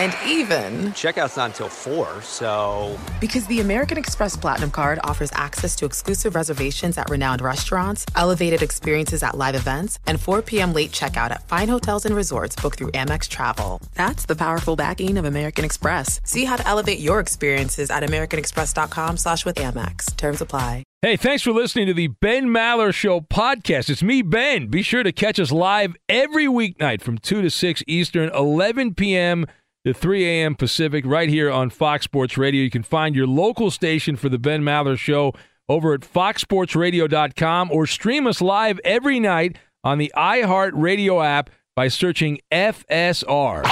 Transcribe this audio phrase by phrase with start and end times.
[0.00, 2.98] And even, Checkout's not until 4, so.
[3.20, 8.62] because the American Express Platinum card offers access to exclusive reservations at renowned restaurants, elevated
[8.62, 10.72] experiences at live events, and 4 p.m.
[10.72, 13.82] late checkout at fine hotels and resorts booked through Amex Travel.
[13.94, 16.18] That's the powerful backing of American Express.
[16.24, 20.16] See how to elevate your experiences at americanexpress.com slash with Amex.
[20.16, 20.84] Terms apply.
[21.02, 23.88] Hey, thanks for listening to the Ben Maller Show podcast.
[23.88, 24.66] It's me, Ben.
[24.66, 29.46] Be sure to catch us live every weeknight from 2 to 6 Eastern, 11 p.m.
[29.84, 30.54] to 3 a.m.
[30.54, 32.62] Pacific, right here on Fox Sports Radio.
[32.62, 35.32] You can find your local station for the Ben Maller Show
[35.68, 42.40] over at foxsportsradio.com or stream us live every night on the iHeartRadio app by searching
[42.50, 43.64] FSR.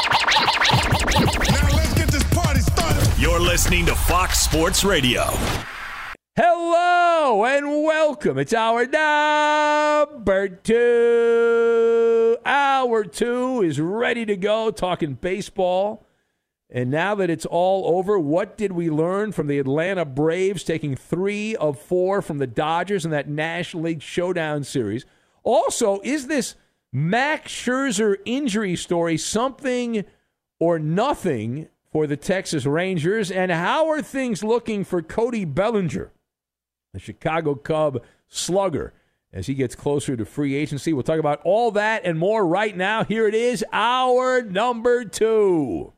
[3.19, 5.25] You're listening to Fox Sports Radio.
[6.41, 8.39] Hello and welcome.
[8.39, 12.37] It's hour number two.
[12.47, 16.07] Hour two is ready to go talking baseball.
[16.71, 20.95] And now that it's all over, what did we learn from the Atlanta Braves taking
[20.95, 25.07] three of four from the Dodgers in that National League Showdown series?
[25.43, 26.55] Also, is this
[26.93, 30.05] Max Scherzer injury story something
[30.61, 33.33] or nothing for the Texas Rangers?
[33.33, 36.13] And how are things looking for Cody Bellinger?
[36.99, 38.93] The Chicago Cub slugger
[39.33, 40.93] as he gets closer to free agency.
[40.93, 43.05] We'll talk about all that and more right now.
[43.05, 45.93] Here it is, hour number two.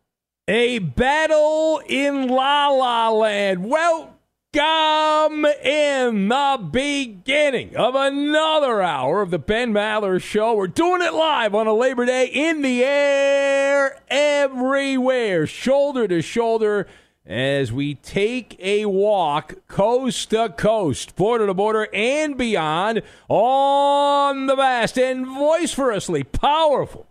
[0.47, 3.65] A battle in La La Land.
[3.65, 10.53] Welcome in the beginning of another hour of the Ben Maller Show.
[10.55, 16.87] We're doing it live on a Labor Day in the air, everywhere, shoulder to shoulder
[17.31, 24.57] as we take a walk coast to coast, border to border, and beyond on the
[24.57, 27.07] vast and vociferously powerful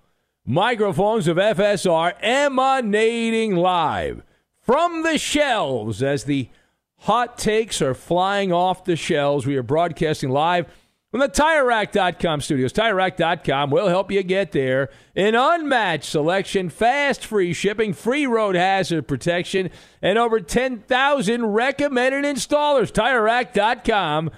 [0.46, 4.22] microphones of FSR emanating live
[4.60, 6.50] from the shelves as the
[6.98, 9.46] hot takes are flying off the shelves.
[9.46, 10.66] We are broadcasting live
[11.12, 12.74] from the TireRack.com studios.
[12.74, 14.90] TireRack.com will help you get there.
[15.16, 19.72] An unmatched selection, fast free shipping, free road hazard protection,
[20.02, 22.92] and over 10,000 recommended installers.
[22.92, 24.30] TireRack.com,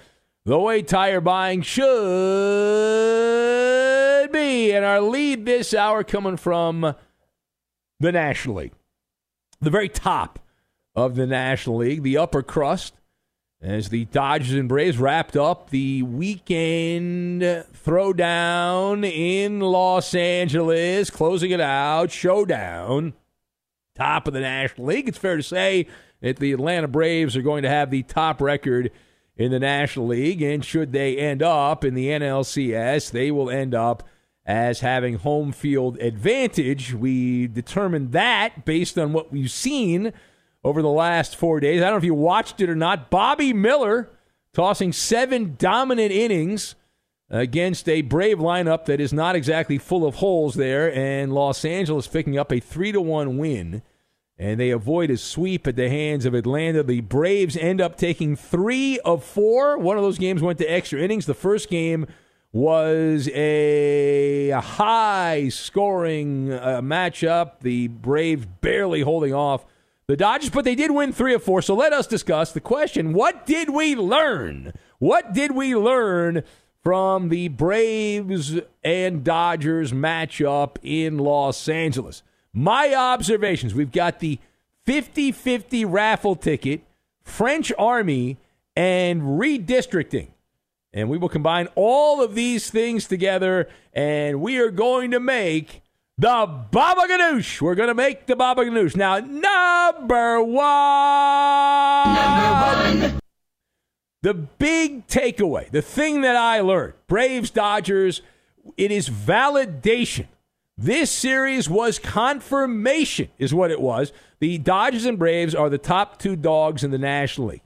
[0.46, 1.84] the way tire buying should
[4.32, 4.72] be.
[4.72, 6.96] And our lead this hour coming from
[8.00, 8.74] the National League,
[9.60, 10.40] the very top
[10.96, 12.94] of the National League, the upper crust
[13.62, 21.62] as the Dodgers and Braves wrapped up the weekend throwdown in Los Angeles, closing it
[21.62, 23.14] out, showdown,
[23.96, 25.08] top of the National League.
[25.08, 25.86] It's fair to say
[26.22, 28.92] that the Atlanta Braves are going to have the top record
[29.38, 33.76] in the National League, and should they end up in the NLCS, they will end
[33.76, 34.04] up
[34.44, 36.96] as having home field advantage.
[36.96, 40.14] We determined that based on what we've seen
[40.64, 41.82] over the last four days.
[41.82, 43.10] I don't know if you watched it or not.
[43.10, 44.10] Bobby Miller
[44.54, 46.76] tossing seven dominant innings
[47.30, 52.08] against a Brave lineup that is not exactly full of holes there, and Los Angeles
[52.08, 53.82] picking up a three to one win,
[54.38, 56.84] and they avoid a sweep at the hands of Atlanta.
[56.84, 59.78] The Braves end up taking three of four.
[59.78, 61.26] One of those games went to extra innings.
[61.26, 62.06] The first game
[62.52, 67.62] was a high scoring uh, matchup.
[67.62, 69.64] The Braves barely holding off
[70.08, 71.62] the Dodgers, but they did win three of four.
[71.62, 74.74] So let us discuss the question what did we learn?
[75.00, 76.44] What did we learn
[76.84, 82.24] from the Braves and Dodgers matchup in Los Angeles?
[82.54, 84.40] My observations we've got the
[84.86, 86.82] 50 50 raffle ticket,
[87.24, 88.38] French Army,
[88.76, 90.28] and redistricting.
[90.94, 95.81] And we will combine all of these things together, and we are going to make
[96.22, 97.62] the Baba Ganoush.
[97.62, 98.96] We're going to make the Baba Ganoush.
[98.96, 102.14] Now, number one.
[102.14, 103.20] Number one.
[104.22, 108.22] The big takeaway, the thing that I learned Braves, Dodgers,
[108.78, 110.28] it is validation.
[110.78, 114.14] This series was confirmation, is what it was.
[114.40, 117.64] The Dodgers and Braves are the top two dogs in the National League.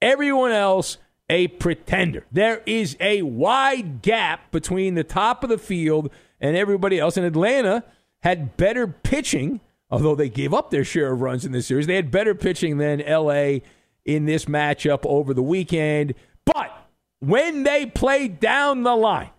[0.00, 0.96] Everyone else,
[1.28, 2.24] a pretender.
[2.32, 6.10] There is a wide gap between the top of the field
[6.40, 7.18] and everybody else.
[7.18, 7.84] In Atlanta
[8.22, 9.60] had better pitching,
[9.90, 11.86] although they gave up their share of runs in this series.
[11.86, 13.58] They had better pitching than LA
[14.04, 16.14] in this matchup over the weekend.
[16.44, 16.70] But
[17.20, 19.30] when they play down the line,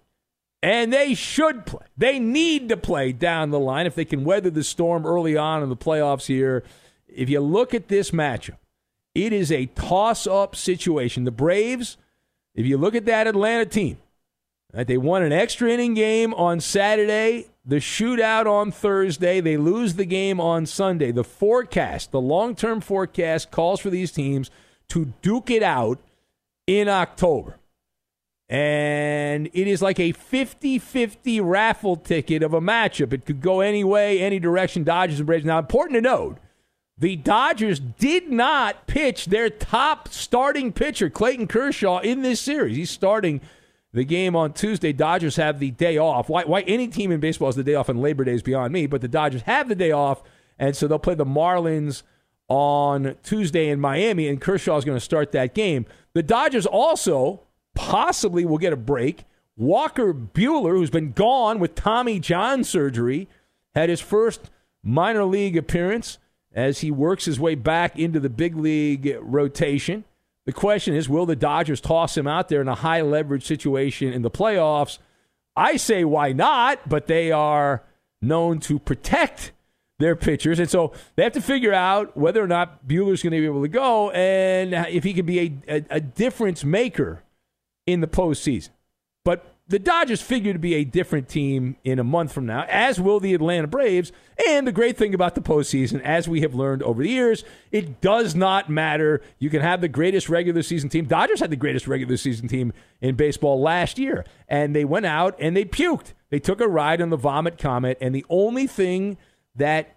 [0.62, 4.50] and they should play, they need to play down the line if they can weather
[4.50, 6.64] the storm early on in the playoffs here.
[7.08, 8.58] If you look at this matchup,
[9.16, 11.24] it is a toss up situation.
[11.24, 11.98] The Braves,
[12.54, 13.98] if you look at that Atlanta team,
[14.72, 19.42] Right, they won an extra inning game on Saturday, the shootout on Thursday.
[19.42, 21.12] They lose the game on Sunday.
[21.12, 24.52] The forecast, the long term forecast, calls for these teams
[24.90, 26.00] to duke it out
[26.68, 27.58] in October.
[28.48, 33.12] And it is like a 50 50 raffle ticket of a matchup.
[33.12, 35.46] It could go any way, any direction, Dodgers and Braves.
[35.46, 36.38] Now, important to note,
[36.96, 42.76] the Dodgers did not pitch their top starting pitcher, Clayton Kershaw, in this series.
[42.76, 43.42] He's starting
[43.94, 44.94] the game on Tuesday.
[44.94, 46.30] Dodgers have the day off.
[46.30, 48.74] Why, why any team in baseball has the day off on Labor Day is beyond
[48.74, 50.22] me, but the Dodgers have the day off,
[50.58, 52.04] and so they'll play the Marlins
[52.48, 55.86] on Tuesday in Miami, and Kershaw is going to start that game.
[56.14, 57.42] The Dodgers also
[57.76, 59.26] possibly will get a break.
[59.56, 63.28] Walker Buehler, who's been gone with Tommy John surgery,
[63.76, 64.50] had his first
[64.84, 66.18] minor league appearance
[66.54, 70.04] as he works his way back into the big league rotation.
[70.50, 74.12] The question is, will the Dodgers toss him out there in a high leverage situation
[74.12, 74.98] in the playoffs?
[75.56, 77.84] I say why not, but they are
[78.20, 79.52] known to protect
[80.00, 80.58] their pitchers.
[80.58, 83.62] And so they have to figure out whether or not Buehler's going to be able
[83.62, 87.22] to go and if he can be a, a, a difference maker
[87.86, 88.70] in the postseason.
[89.24, 93.00] But the Dodgers figure to be a different team in a month from now, as
[93.00, 94.12] will the Atlanta Braves.
[94.48, 98.02] And the great thing about the postseason, as we have learned over the years, it
[98.02, 99.22] does not matter.
[99.38, 101.06] You can have the greatest regular season team.
[101.06, 105.36] Dodgers had the greatest regular season team in baseball last year, and they went out
[105.40, 106.14] and they puked.
[106.32, 109.18] They took a ride on the vomit comet, and the only thing
[109.56, 109.96] that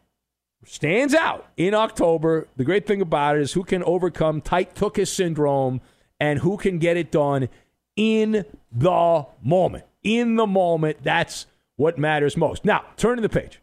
[0.65, 5.09] stands out in October, the great thing about it is who can overcome tight Tookus
[5.09, 5.81] syndrome
[6.21, 7.49] and who can get it done
[7.97, 9.85] in the moment.
[10.03, 12.64] In the moment, that's what matters most.
[12.64, 13.61] Now, turn to the page.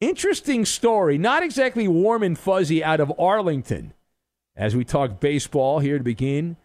[0.00, 3.92] Interesting story, not exactly warm and fuzzy out of Arlington.
[4.56, 6.56] As we talk baseball here to begin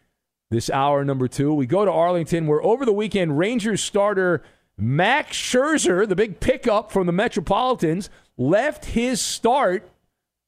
[0.50, 4.42] this hour number two, we go to Arlington where over the weekend, Rangers starter
[4.78, 9.90] Max Scherzer, the big pickup from the Metropolitans, left his start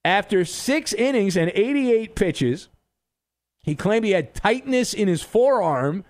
[0.04, 2.70] after six innings and 88 pitches.
[3.63, 6.06] He claimed he had tightness in his forearm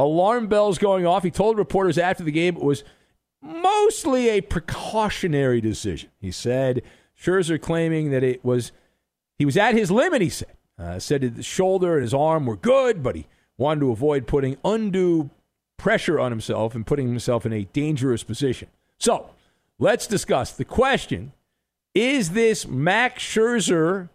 [0.00, 1.22] Alarm bells going off.
[1.22, 2.84] He told reporters after the game it was
[3.42, 6.10] mostly a precautionary decision.
[6.20, 6.82] He said
[7.18, 8.72] Scherzer claiming that it was
[9.38, 10.22] he was at his limit.
[10.22, 13.26] He said uh, said his shoulder and his arm were good, but he
[13.58, 15.28] wanted to avoid putting undue
[15.76, 18.68] pressure on himself and putting himself in a dangerous position.
[18.98, 19.30] So
[19.78, 21.32] let's discuss the question:
[21.94, 24.08] Is this Max Scherzer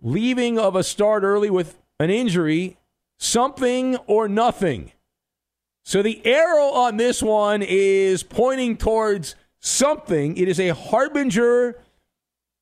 [0.00, 2.76] leaving of a start early with an injury
[3.18, 4.92] something or nothing?
[5.88, 10.36] So the arrow on this one is pointing towards something.
[10.36, 11.80] It is a harbinger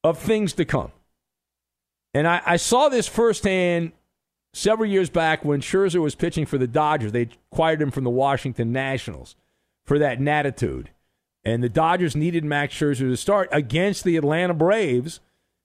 [0.04, 0.92] of things to come.
[2.14, 3.90] And I, I saw this firsthand
[4.54, 7.10] several years back when Scherzer was pitching for the Dodgers.
[7.10, 9.34] They acquired him from the Washington Nationals
[9.84, 10.90] for that natitude.
[11.44, 15.18] And the Dodgers needed Max Scherzer to start against the Atlanta Braves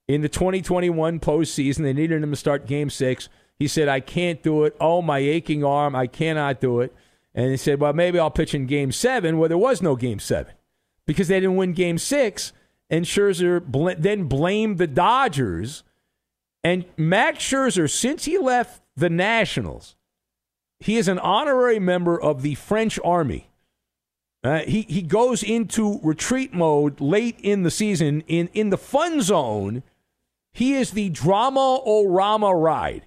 [0.08, 1.84] in the 2021 postseason.
[1.84, 3.30] They needed him to start game six.
[3.60, 4.76] He said, I can't do it.
[4.80, 5.96] Oh, my aching arm.
[5.96, 6.96] I cannot do it.
[7.34, 10.20] And he said, well, maybe I'll pitch in game seven, where there was no game
[10.20, 10.54] seven
[11.06, 12.54] because they didn't win game six.
[12.90, 15.84] And Scherzer bl- then blamed the Dodgers.
[16.64, 19.96] And Max Scherzer, since he left the Nationals,
[20.80, 23.50] he is an honorary member of the French Army.
[24.44, 28.24] Uh, he, he goes into retreat mode late in the season.
[28.28, 29.84] In, in the fun zone,
[30.52, 33.06] he is the drama Orama ride,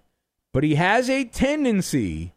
[0.52, 2.33] but he has a tendency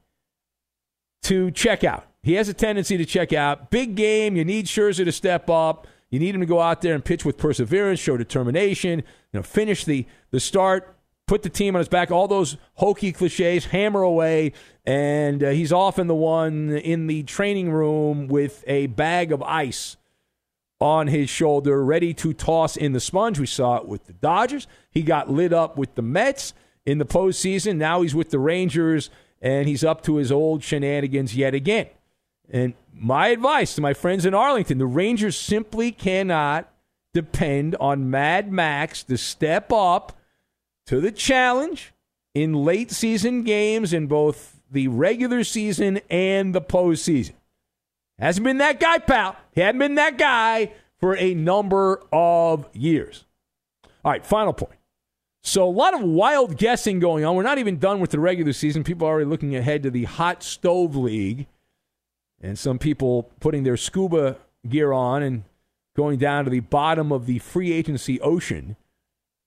[1.24, 2.06] to check out.
[2.24, 3.70] He has a tendency to check out.
[3.70, 5.88] Big game, you need Scherzer to step up.
[6.10, 9.44] You need him to go out there and pitch with perseverance, show determination, you know,
[9.44, 10.96] finish the, the start,
[11.28, 14.54] put the team on his back, all those hokey cliches, hammer away.
[14.86, 19.98] And uh, he's often the one in the training room with a bag of ice
[20.80, 23.40] on his shoulder, ready to toss in the sponge.
[23.40, 24.68] We saw it with the Dodgers.
[24.92, 26.54] He got lit up with the Mets
[26.86, 27.76] in the postseason.
[27.78, 29.10] Now he's with the Rangers,
[29.42, 31.88] and he's up to his old shenanigans yet again.
[32.50, 36.72] And my advice to my friends in Arlington the Rangers simply cannot
[37.14, 40.18] depend on Mad Max to step up
[40.86, 41.94] to the challenge
[42.34, 47.34] in late season games in both the regular season and the postseason.
[48.20, 49.36] Hasn't been that guy, pal.
[49.54, 53.26] He hadn't been that guy for a number of years.
[54.04, 54.77] All right, final point.
[55.48, 57.34] So, a lot of wild guessing going on.
[57.34, 58.84] We're not even done with the regular season.
[58.84, 61.48] People are already looking ahead to the Hot Stove League,
[62.42, 64.36] and some people putting their scuba
[64.68, 65.46] gear on and
[65.96, 68.76] going down to the bottom of the free agency ocean.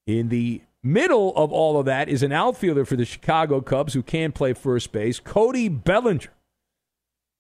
[0.07, 4.03] In the middle of all of that is an outfielder for the Chicago Cubs who
[4.03, 6.31] can play first base, Cody Bellinger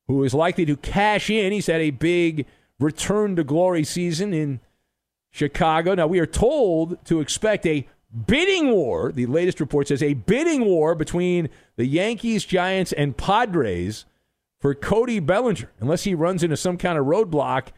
[0.06, 1.50] who is likely to cash in.
[1.50, 2.44] He's had a big
[2.78, 4.60] return to glory season in
[5.30, 5.94] Chicago.
[5.94, 7.86] Now, we are told to expect a
[8.26, 9.12] bidding war.
[9.12, 14.04] The latest report says a bidding war between the Yankees, Giants, and Padres
[14.60, 17.68] for Cody Bellinger, unless he runs into some kind of roadblock.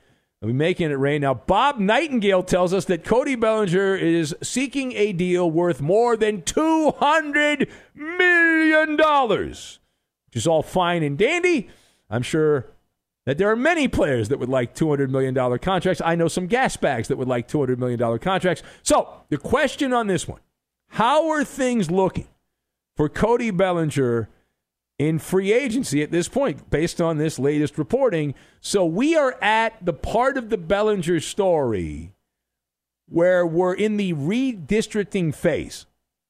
[0.41, 1.21] They'll be making it rain.
[1.21, 6.43] Now, Bob Nightingale tells us that Cody Bellinger is seeking a deal worth more than
[6.43, 11.69] $200 million, which is all fine and dandy.
[12.11, 12.67] I'm sure
[13.27, 16.03] that there are many players that would like $200 million contracts.
[16.05, 18.63] I know some gas bags that would like $200 million contracts.
[18.83, 20.41] So, the question on this one
[20.89, 22.29] how are things looking
[22.97, 24.29] for Cody Bellinger
[24.99, 28.35] in free agency at this point, based on this latest reporting?
[28.61, 32.13] So, we are at the part of the Bellinger story
[33.09, 35.87] where we're in the redistricting phase,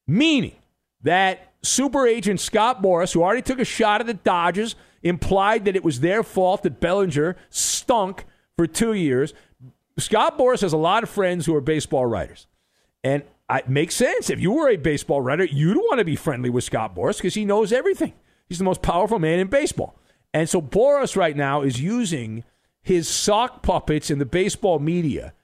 [0.07, 0.57] meaning
[1.03, 5.77] that super agent Scott Boras, who already took a shot at the Dodgers, implied that
[5.77, 8.25] it was their fault that Bellinger stunk
[8.57, 9.35] for two years.
[9.99, 12.47] Scott Boras has a lot of friends who are baseball writers.
[13.05, 14.31] And it makes sense.
[14.31, 17.35] If you were a baseball writer, you'd want to be friendly with Scott Boras because
[17.35, 18.15] he knows everything.
[18.49, 19.99] He's the most powerful man in baseball.
[20.33, 22.45] And so Boras right now is using
[22.81, 25.35] his sock puppets in the baseball media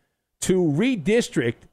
[0.43, 1.67] to redistrict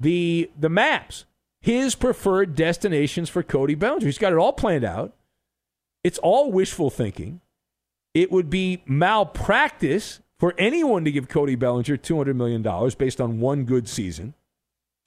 [0.00, 1.24] the the maps,
[1.60, 4.06] his preferred destinations for Cody Bellinger.
[4.06, 5.14] He's got it all planned out.
[6.04, 7.40] It's all wishful thinking.
[8.14, 12.62] It would be malpractice for anyone to give Cody Bellinger $200 million
[12.98, 14.34] based on one good season.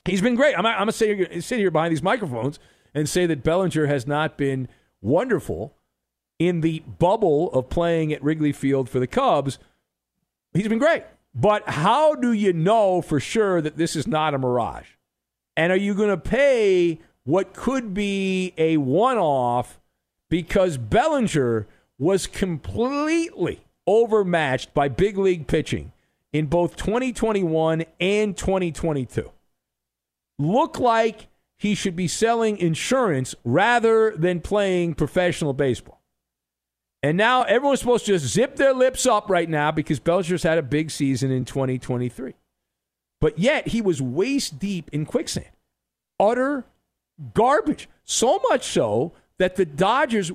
[0.06, 0.58] He's been great.
[0.58, 2.60] I'm, I'm going to sit, sit here behind these microphones
[2.94, 4.68] and say that Bellinger has not been
[5.02, 5.76] wonderful
[6.40, 9.60] in the bubble of playing at Wrigley Field for the Cubs.
[10.54, 11.04] He's been great.
[11.34, 14.88] But how do you know for sure that this is not a mirage?
[15.58, 19.80] And are you going to pay what could be a one off
[20.30, 21.68] because Bellinger
[21.98, 25.92] was completely overmatched by big league pitching
[26.34, 29.32] in both 2021 and 2022.
[30.38, 31.28] Look like
[31.58, 36.02] he should be selling insurance rather than playing professional baseball.
[37.02, 40.58] And now everyone's supposed to just zip their lips up right now because Bellinger's had
[40.58, 42.34] a big season in 2023.
[43.22, 45.50] But yet he was waist deep in quicksand.
[46.20, 46.66] Utter
[47.34, 47.88] garbage.
[48.04, 50.32] So much so that the Dodgers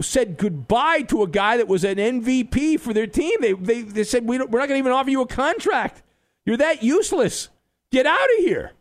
[0.00, 3.40] said goodbye to a guy that was an MVP for their team.
[3.40, 6.02] They, they, they said, we we're not going to even offer you a contract.
[6.44, 7.48] You're that useless.
[7.90, 8.72] Get out of here.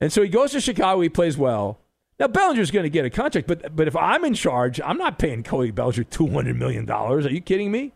[0.00, 1.00] And so he goes to Chicago.
[1.00, 1.78] He plays well.
[2.18, 5.18] Now, Bellinger's going to get a contract, but, but if I'm in charge, I'm not
[5.18, 6.88] paying Cody Bellinger $200 million.
[6.88, 7.92] Are you kidding me?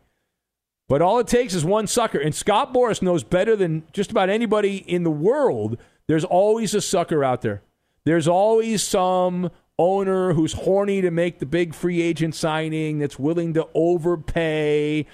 [0.88, 2.18] But all it takes is one sucker.
[2.18, 5.78] And Scott Boras knows better than just about anybody in the world.
[6.09, 7.62] There's always a sucker out there.
[8.04, 13.54] There's always some owner who's horny to make the big free agent signing, that's willing
[13.54, 15.06] to overpay.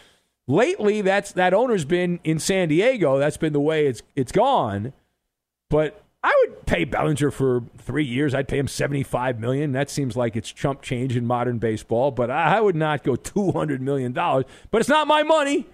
[0.47, 3.19] Lately, that's that owner's been in San Diego.
[3.19, 4.93] That's been the way it's it's gone.
[5.71, 8.35] But I would pay Bellinger for three years.
[8.35, 9.73] I'd pay him seventy-five million.
[9.73, 12.11] That seems like it's chump change in modern baseball.
[12.11, 14.45] But I would not go two hundred million dollars.
[14.71, 15.67] But it's not my money,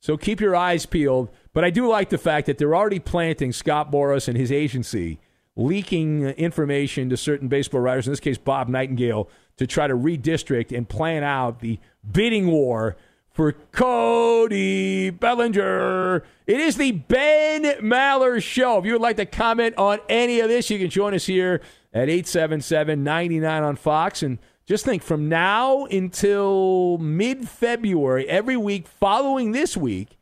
[0.00, 1.30] so keep your eyes peeled.
[1.52, 5.20] But I do like the fact that they're already planting Scott Boras and his agency,
[5.56, 8.06] leaking information to certain baseball writers.
[8.06, 11.78] In this case, Bob Nightingale, to try to redistrict and plan out the
[12.10, 12.96] bidding war
[13.30, 16.22] for Cody Bellinger.
[16.46, 18.78] It is the Ben Maller Show.
[18.78, 21.60] If you would like to comment on any of this, you can join us here
[21.92, 24.22] at 877 99 on Fox.
[24.22, 30.13] And just think from now until mid February, every week following this week,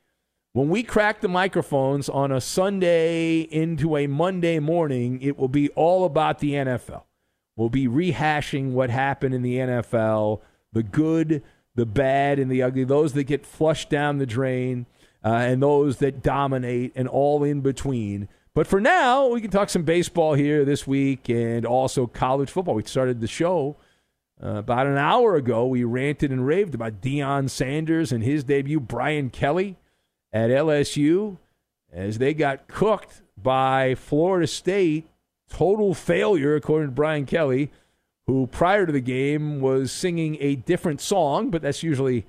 [0.53, 5.71] when we crack the microphones on a Sunday into a Monday morning, it will be
[5.71, 7.05] all about the NFL.
[7.57, 10.41] We'll be rehashing what happened in the NFL,
[10.73, 11.43] the good,
[11.75, 14.85] the bad, and the ugly, those that get flushed down the drain,
[15.25, 18.29] uh, and those that dominate, and all in between.
[18.55, 22.75] But for now, we can talk some baseball here this week and also college football.
[22.75, 23.77] We started the show
[24.43, 25.67] uh, about an hour ago.
[25.67, 29.79] We ranted and raved about Deion Sanders and his debut, Brian Kelly
[30.33, 31.39] at LSU,
[31.93, 35.09] as they got cooked by Florida State.
[35.49, 37.71] Total failure, according to Brian Kelly
[38.27, 42.25] who prior to the game was singing a different song, but that's usually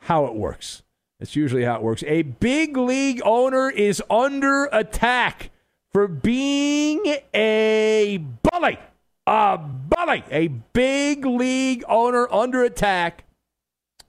[0.00, 0.82] how it works.
[1.18, 2.04] That's usually how it works.
[2.06, 5.50] A big league owner is under attack
[5.92, 8.78] for being a bully.
[9.26, 10.24] A bully.
[10.30, 13.24] A big league owner under attack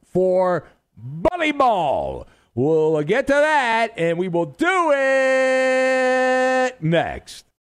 [0.04, 0.68] for
[0.98, 2.28] bully ball.
[2.56, 7.45] We'll get to that, and we will do it next.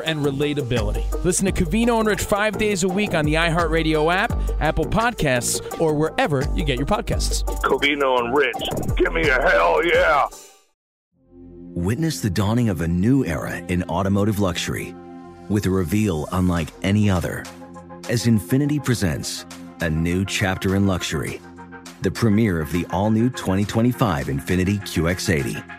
[0.00, 1.24] and relatability.
[1.24, 5.80] Listen to Covino and Rich five days a week on the iHeartRadio app, Apple Podcasts,
[5.80, 7.44] or wherever you get your podcasts.
[7.62, 10.26] Covino and Rich, give me a hell yeah!
[11.74, 14.94] Witness the dawning of a new era in automotive luxury
[15.48, 17.44] with a reveal unlike any other
[18.08, 19.44] as Infiniti presents
[19.80, 21.40] a new chapter in luxury,
[22.02, 25.78] the premiere of the all new 2025 Infiniti QX80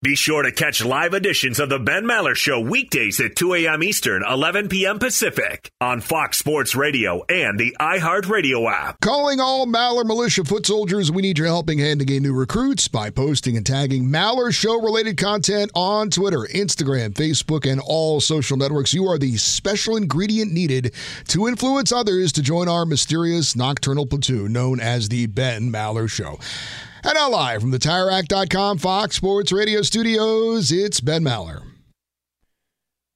[0.00, 3.82] Be sure to catch live editions of the Ben Maller Show weekdays at 2 a.m.
[3.82, 5.00] Eastern, 11 p.m.
[5.00, 9.00] Pacific on Fox Sports Radio and the iHeartRadio app.
[9.00, 12.86] Calling all Maller Militia foot soldiers, we need your helping hand to gain new recruits
[12.86, 18.56] by posting and tagging Maller Show related content on Twitter, Instagram, Facebook, and all social
[18.56, 18.94] networks.
[18.94, 20.94] You are the special ingredient needed
[21.26, 26.38] to influence others to join our mysterious nocturnal platoon known as the Ben Maller Show.
[27.04, 31.62] And now live from the TireRack.com Fox Sports Radio studios, it's Ben Maller.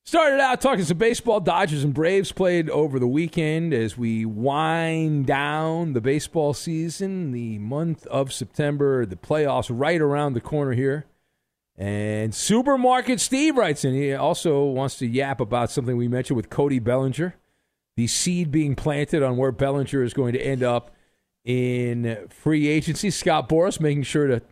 [0.04, 1.40] Started out talking some baseball.
[1.40, 7.32] Dodgers and Braves played over the weekend as we wind down the baseball season.
[7.32, 11.06] The month of September, the playoffs right around the corner here.
[11.76, 13.94] And Supermarket Steve writes in.
[13.94, 17.34] He also wants to yap about something we mentioned with Cody Bellinger,
[17.96, 20.90] the seed being planted on where Bellinger is going to end up
[21.44, 23.10] in free agency.
[23.10, 24.42] Scott Boras making sure to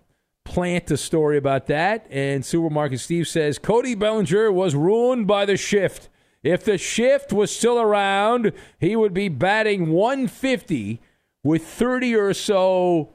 [0.44, 2.06] plant a story about that.
[2.10, 6.08] And Supermarket Steve says Cody Bellinger was ruined by the shift.
[6.42, 11.00] If the shift was still around, he would be batting 150
[11.44, 13.10] with 30 or so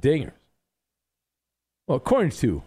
[0.00, 0.32] dingers.
[1.86, 2.62] Well, according to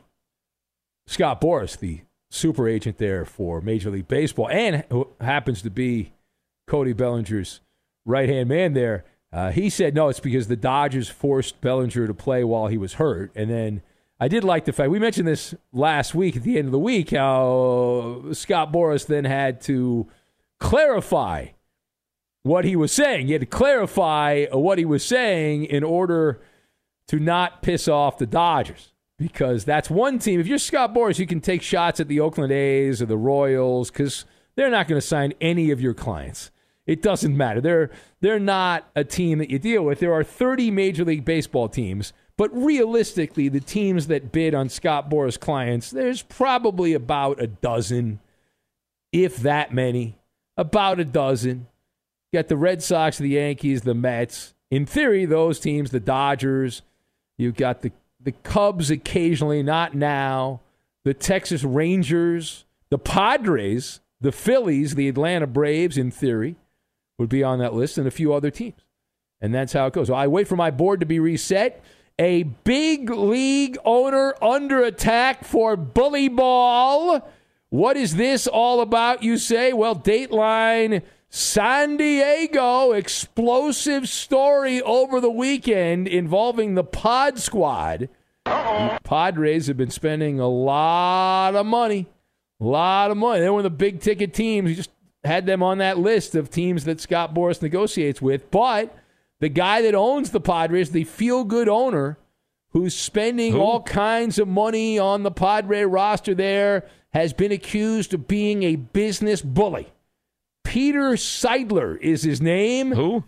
[1.07, 6.13] Scott Boras, the super agent there for Major League Baseball, and who happens to be
[6.67, 7.59] Cody Bellinger's
[8.05, 12.13] right hand man there, uh, he said no, it's because the Dodgers forced Bellinger to
[12.13, 13.31] play while he was hurt.
[13.35, 13.81] And then
[14.19, 16.79] I did like the fact we mentioned this last week at the end of the
[16.79, 20.07] week how Scott Boras then had to
[20.59, 21.47] clarify
[22.43, 23.27] what he was saying.
[23.27, 26.41] He had to clarify what he was saying in order
[27.07, 28.93] to not piss off the Dodgers.
[29.17, 30.39] Because that's one team.
[30.39, 33.91] If you're Scott Boras, you can take shots at the Oakland A's or the Royals
[33.91, 34.23] because
[34.55, 36.51] they're not going to sign any of your clients.
[36.89, 37.61] It doesn't matter.
[37.61, 39.99] They're they're not a team that you deal with.
[39.99, 45.07] There are 30 Major League Baseball teams, but realistically, the teams that bid on Scott
[45.07, 48.19] Boras clients, there's probably about a dozen,
[49.11, 50.17] if that many,
[50.57, 51.67] about a dozen.
[52.31, 54.55] You got the Red Sox, the Yankees, the Mets.
[54.71, 56.81] In theory, those teams, the Dodgers.
[57.37, 60.61] You've got the the Cubs occasionally, not now.
[61.05, 66.55] The Texas Rangers, the Padres, the Phillies, the Atlanta Braves, in theory
[67.19, 68.81] would be on that list, and a few other teams.
[69.39, 70.07] And that's how it goes.
[70.07, 71.83] So I wait for my board to be reset.
[72.17, 77.29] A big league owner under attack for bully ball.
[77.69, 79.71] What is this all about, you say?
[79.71, 88.09] Well, Dateline San Diego explosive story over the weekend involving the Pod Squad.
[88.45, 92.07] Padres have been spending a lot of money.
[92.59, 93.41] A lot of money.
[93.41, 94.71] They're one of the big ticket teams.
[94.71, 94.89] You just
[95.23, 98.49] had them on that list of teams that Scott Boras negotiates with.
[98.51, 98.95] But
[99.39, 102.17] the guy that owns the Padres, the feel good owner,
[102.71, 103.59] who's spending Who?
[103.59, 108.75] all kinds of money on the Padre roster there, has been accused of being a
[108.75, 109.91] business bully.
[110.63, 112.91] Peter Seidler is his name.
[112.91, 113.23] Who?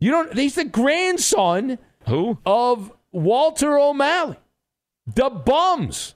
[0.00, 0.36] You don't.
[0.36, 1.78] He's the grandson.
[2.08, 2.38] Who?
[2.44, 4.36] Of Walter O'Malley.
[5.06, 6.14] The Bums.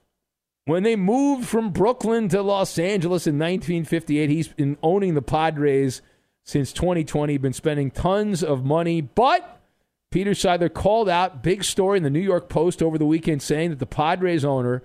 [0.68, 6.02] When they moved from Brooklyn to Los Angeles in 1958, he's been owning the Padres
[6.44, 9.00] since 2020, been spending tons of money.
[9.00, 9.62] But
[10.10, 13.70] Peter Seidler called out, big story in the New York Post over the weekend, saying
[13.70, 14.82] that the Padres owner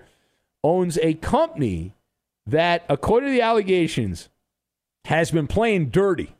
[0.62, 1.94] owns a company
[2.46, 4.30] that, according to the allegations,
[5.04, 6.34] has been playing dirty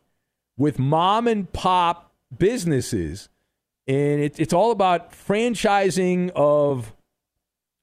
[0.57, 3.29] with mom and pop businesses.
[3.85, 6.95] And it, it's all about franchising of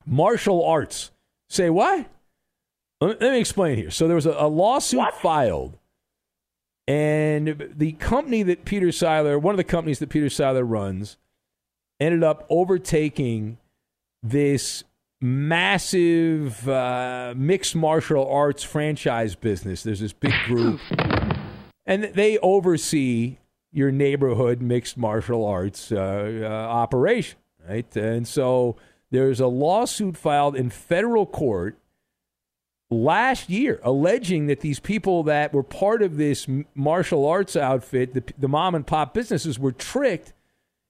[0.04, 1.11] martial arts
[1.52, 2.06] Say what?
[3.02, 3.90] Let me explain here.
[3.90, 5.14] So there was a, a lawsuit what?
[5.16, 5.76] filed,
[6.88, 11.18] and the company that Peter Seidler, one of the companies that Peter Seidler runs,
[12.00, 13.58] ended up overtaking
[14.22, 14.84] this
[15.20, 19.82] massive uh, mixed martial arts franchise business.
[19.82, 20.80] There's this big group,
[21.84, 23.36] and they oversee
[23.70, 27.38] your neighborhood mixed martial arts uh, uh, operation,
[27.68, 27.94] right?
[27.94, 28.76] And so
[29.12, 31.78] there's a lawsuit filed in federal court
[32.90, 38.24] last year alleging that these people that were part of this martial arts outfit, the,
[38.38, 40.32] the mom and pop businesses, were tricked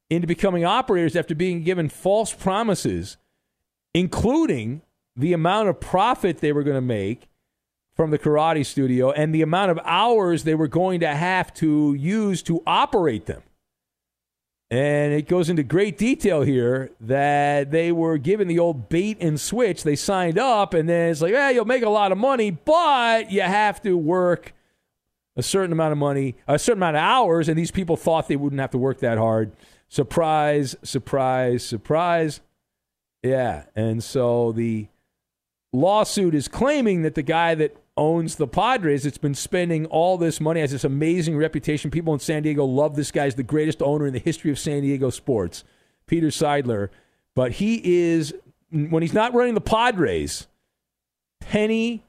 [0.09, 3.17] into becoming operators after being given false promises,
[3.93, 4.83] including
[5.17, 7.29] the amount of profit they were going to make
[7.95, 11.95] from the karate studio and the amount of hours they were going to have to
[11.95, 13.43] use to operate them.
[14.73, 19.39] And it goes into great detail here that they were given the old bait and
[19.39, 19.83] switch.
[19.83, 23.31] They signed up, and then it's like, yeah, you'll make a lot of money, but
[23.31, 24.55] you have to work
[25.37, 27.51] a certain amount of money, a certain amount of hours.
[27.51, 29.53] And these people thought they wouldn't have to work that hard.
[29.91, 32.41] Surprise, surprise, surprise.
[33.23, 33.65] Yeah.
[33.77, 34.89] And so the
[35.75, 39.05] lawsuit is claiming that the guy that owns the Padres.
[39.05, 41.91] It's been spending all this money, has this amazing reputation.
[41.91, 43.25] People in San Diego love this guy.
[43.25, 45.65] He's the greatest owner in the history of San Diego sports,
[46.07, 46.89] Peter Seidler.
[47.35, 48.35] But he is,
[48.71, 50.47] when he's not running the Padres,
[51.41, 52.05] penny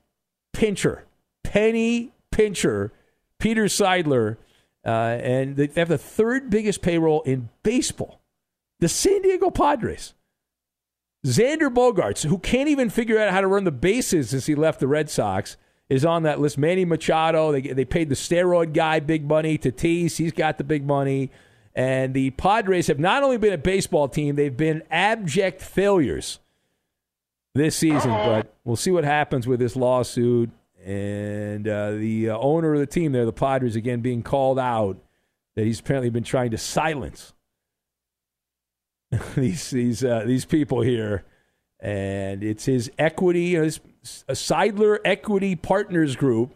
[0.54, 1.06] pincher.
[1.44, 2.92] Penny pincher,
[3.40, 4.38] Peter Seidler.
[4.86, 4.90] Uh,
[5.22, 8.20] and they have the third biggest payroll in baseball.
[8.80, 10.14] The San Diego Padres.
[11.26, 14.82] Xander Bogaerts, who can't even figure out how to run the bases since he left
[14.82, 15.56] the Red Sox,
[15.94, 16.58] is on that list.
[16.58, 19.58] Manny Machado, they they paid the steroid guy big money.
[19.58, 21.30] Tatis, he's got the big money.
[21.76, 26.40] And the Padres have not only been a baseball team, they've been abject failures
[27.54, 28.12] this season.
[28.12, 30.50] But we'll see what happens with this lawsuit.
[30.84, 34.98] And uh, the uh, owner of the team there, the Padres, again being called out
[35.56, 37.34] that he's apparently been trying to silence
[39.36, 41.24] these these uh, these people here,
[41.84, 43.80] and it's his equity, his
[44.28, 46.56] a Seidler Equity Partners Group,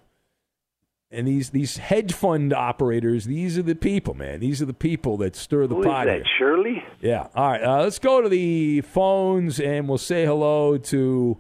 [1.12, 3.26] and these these hedge fund operators.
[3.26, 4.40] These are the people, man.
[4.40, 6.06] These are the people that stir the Who is pot.
[6.08, 6.26] that, here.
[6.40, 6.84] Shirley?
[7.02, 7.28] Yeah.
[7.36, 7.64] All right.
[7.64, 11.38] Uh, let's go to the phones and we'll say hello to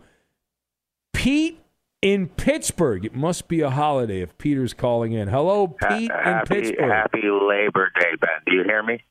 [1.14, 1.60] Pete
[2.02, 3.04] in Pittsburgh.
[3.06, 5.28] It must be a holiday if Peter's calling in.
[5.30, 6.90] Hello, Pete in happy, Pittsburgh.
[6.90, 8.30] happy Labor Day, Ben.
[8.46, 9.04] Do you hear me?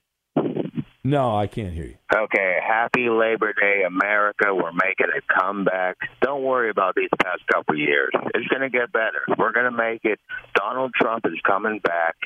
[1.06, 1.94] No, I can't hear you.
[2.12, 4.52] Okay, happy Labor Day, America.
[4.52, 5.96] We're making a comeback.
[6.20, 8.10] Don't worry about these past couple years.
[8.34, 9.22] It's going to get better.
[9.38, 10.18] We're going to make it.
[10.54, 12.16] Donald Trump is coming back.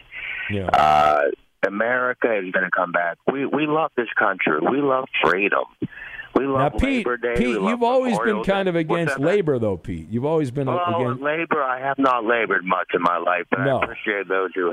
[0.51, 0.67] Yeah.
[0.69, 1.25] Uh,
[1.67, 3.19] America is going to come back.
[3.31, 4.59] We we love this country.
[4.61, 5.65] We love freedom.
[6.35, 7.35] We Now, love Pete, Labor Day.
[7.37, 8.71] Pete, you've always Memorial been kind Day.
[8.71, 10.09] of against labor, though, Pete.
[10.09, 11.23] You've always been Well, against.
[11.23, 13.79] labor, I have not labored much in my life, but No.
[13.79, 14.73] I appreciate those who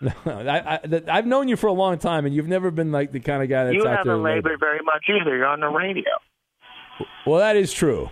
[0.00, 0.26] have.
[0.26, 3.20] I, I, I've known you for a long time, and you've never been like the
[3.20, 3.96] kind of guy that's You out there.
[3.96, 4.36] haven't laboring.
[4.44, 5.36] labored very much either.
[5.36, 6.10] You're on the radio.
[7.26, 8.10] Well, that is true.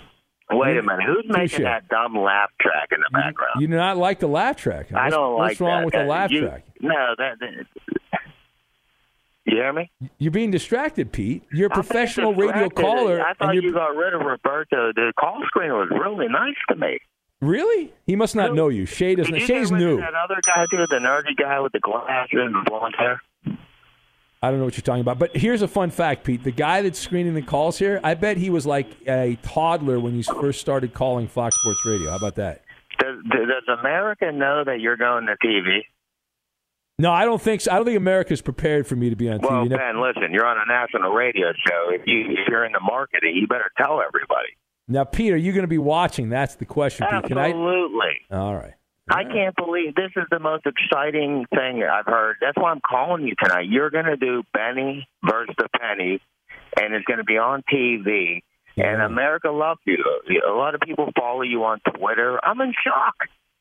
[0.50, 1.04] Wait a minute.
[1.06, 3.60] Who's making that dumb laugh track in the background?
[3.60, 4.92] You do not like the laugh track.
[4.92, 5.84] I What's- don't like What's wrong that.
[5.86, 6.62] with the uh, laugh you- track?
[6.80, 8.20] No, that, that.
[9.46, 9.90] You hear me?
[10.18, 11.44] You're being distracted, Pete.
[11.52, 13.20] You're a professional radio caller.
[13.24, 14.92] I and thought you got rid of Roberto.
[14.92, 16.98] The call screen was really nice to me.
[17.40, 17.92] Really?
[18.06, 18.86] He must not know you.
[18.86, 19.34] Shay doesn't.
[19.40, 19.96] Shay's get rid of new.
[20.00, 23.20] That other guy, too, the nerdy guy with the glasses and blonde hair.
[24.42, 25.18] I don't know what you're talking about.
[25.18, 26.44] But here's a fun fact, Pete.
[26.44, 30.14] The guy that's screening the calls here, I bet he was like a toddler when
[30.14, 32.10] he first started calling Fox Sports Radio.
[32.10, 32.62] How about that?
[32.98, 35.80] Does, does America know that you're going to TV?
[36.98, 37.70] No, I don't think so.
[37.72, 39.68] I don't think America's prepared for me to be on Well, TV.
[39.70, 41.90] Never- Ben, listen, you're on a national radio show.
[41.90, 44.48] If you if you're in the marketing, you better tell everybody.
[44.88, 46.28] Now, Pete, are you going to be watching?
[46.28, 47.06] That's the question.
[47.24, 47.48] Can I?
[47.48, 48.20] Absolutely.
[48.30, 48.74] All right.
[49.08, 52.36] I can't believe this is the most exciting thing I've heard.
[52.40, 53.66] That's why I'm calling you tonight.
[53.68, 56.20] You're going to do Benny versus the Penny,
[56.80, 58.42] and it's going to be on TV.
[58.76, 60.04] And America loves you.
[60.46, 62.38] A lot of people follow you on Twitter.
[62.44, 63.14] I'm in shock.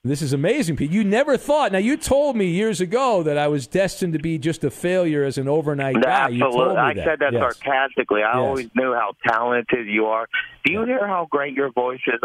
[0.07, 0.91] This is amazing, Pete.
[0.91, 1.71] You never thought.
[1.71, 5.23] Now, you told me years ago that I was destined to be just a failure
[5.23, 6.29] as an overnight guy.
[6.29, 6.77] You told Absolutely.
[6.77, 7.05] I that.
[7.05, 7.41] said that Yes.
[7.57, 8.21] sarcastically.
[8.21, 8.35] I Yes.
[8.37, 10.27] always knew how talented you are.
[10.63, 12.19] Do you hear how great your voice is?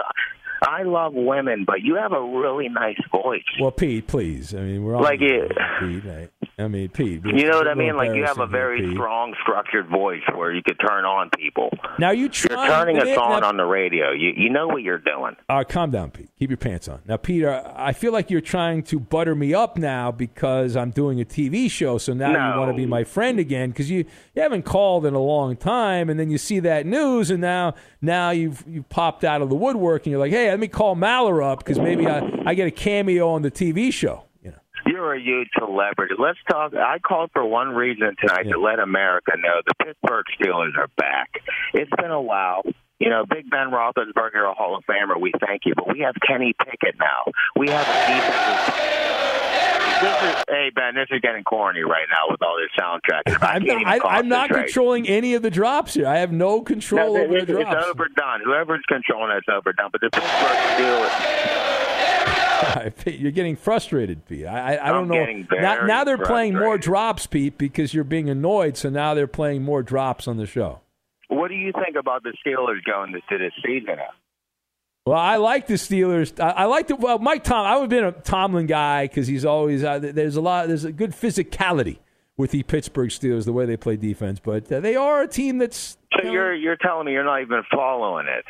[0.62, 3.42] I love women, but you have a really nice voice.
[3.58, 4.54] Well, Pete, please.
[4.54, 6.02] I mean, we're all Like it- Pete.
[6.06, 6.28] I,
[6.60, 7.22] I mean, Pete.
[7.24, 7.96] You know what I it's a little mean?
[7.96, 11.30] Like you have a embarrassing here, very strong, structured voice where you could turn on
[11.30, 11.70] people.
[11.98, 14.10] Now you You're turning us on now- on the radio.
[14.12, 15.36] You you know what you're doing.
[15.48, 16.28] All right, calm down, Pete.
[16.38, 17.00] Keep your pants on.
[17.06, 20.90] Now, Peter, uh, I feel like you're trying to butter me up now because I'm
[20.90, 21.98] doing a TV show.
[21.98, 25.14] So now you want to be my friend again because you, you haven't called in
[25.14, 29.24] a long time, and then you see that news, and now now you've you popped
[29.24, 32.06] out of the woodwork, and you're like, hey, let me call Maller up because maybe
[32.06, 34.24] I, I get a cameo on the TV show.
[35.00, 36.14] You're a huge celebrity.
[36.18, 36.74] Let's talk.
[36.74, 41.30] I called for one reason tonight to let America know the Pittsburgh Steelers are back.
[41.72, 42.60] It's been a while.
[43.00, 45.18] You know, Big Ben Roethlisberger, a Hall of Famer.
[45.18, 47.32] We thank you, but we have Kenny Pickett now.
[47.56, 48.74] We have a defensive.
[50.00, 53.36] This is, hey Ben, this is getting corny right now with all this soundtrack.
[53.42, 56.06] I'm can't I, I'm not controlling any of the drops here.
[56.06, 57.86] I have no control No, over the it's, it's drops.
[57.86, 58.40] overdone.
[58.44, 59.90] Whoever's controlling it's overdone.
[59.92, 61.56] But the Pittsburgh Steelers.
[62.76, 64.46] All right, Pete, you're getting frustrated, Pete.
[64.46, 65.24] I, I, I don't know.
[65.60, 68.76] Now, now they're playing more drops, Pete, because you're being annoyed.
[68.78, 70.80] So now they're playing more drops on the show.
[71.30, 73.96] What do you think about the Steelers going to this season?
[73.96, 74.10] now?
[75.06, 76.38] Well, I like the Steelers.
[76.40, 77.66] I, I like the well, Mike Tom.
[77.66, 80.66] I've been a Tomlin guy because he's always uh, there's a lot.
[80.66, 81.98] There's a good physicality
[82.36, 84.40] with the Pittsburgh Steelers, the way they play defense.
[84.40, 87.62] But uh, they are a team that's So you're you're telling me you're not even
[87.72, 88.44] following it?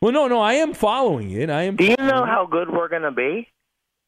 [0.00, 0.40] well, no, no.
[0.40, 1.50] I am following it.
[1.50, 1.76] I am.
[1.76, 3.48] Do you know how good we're going to be?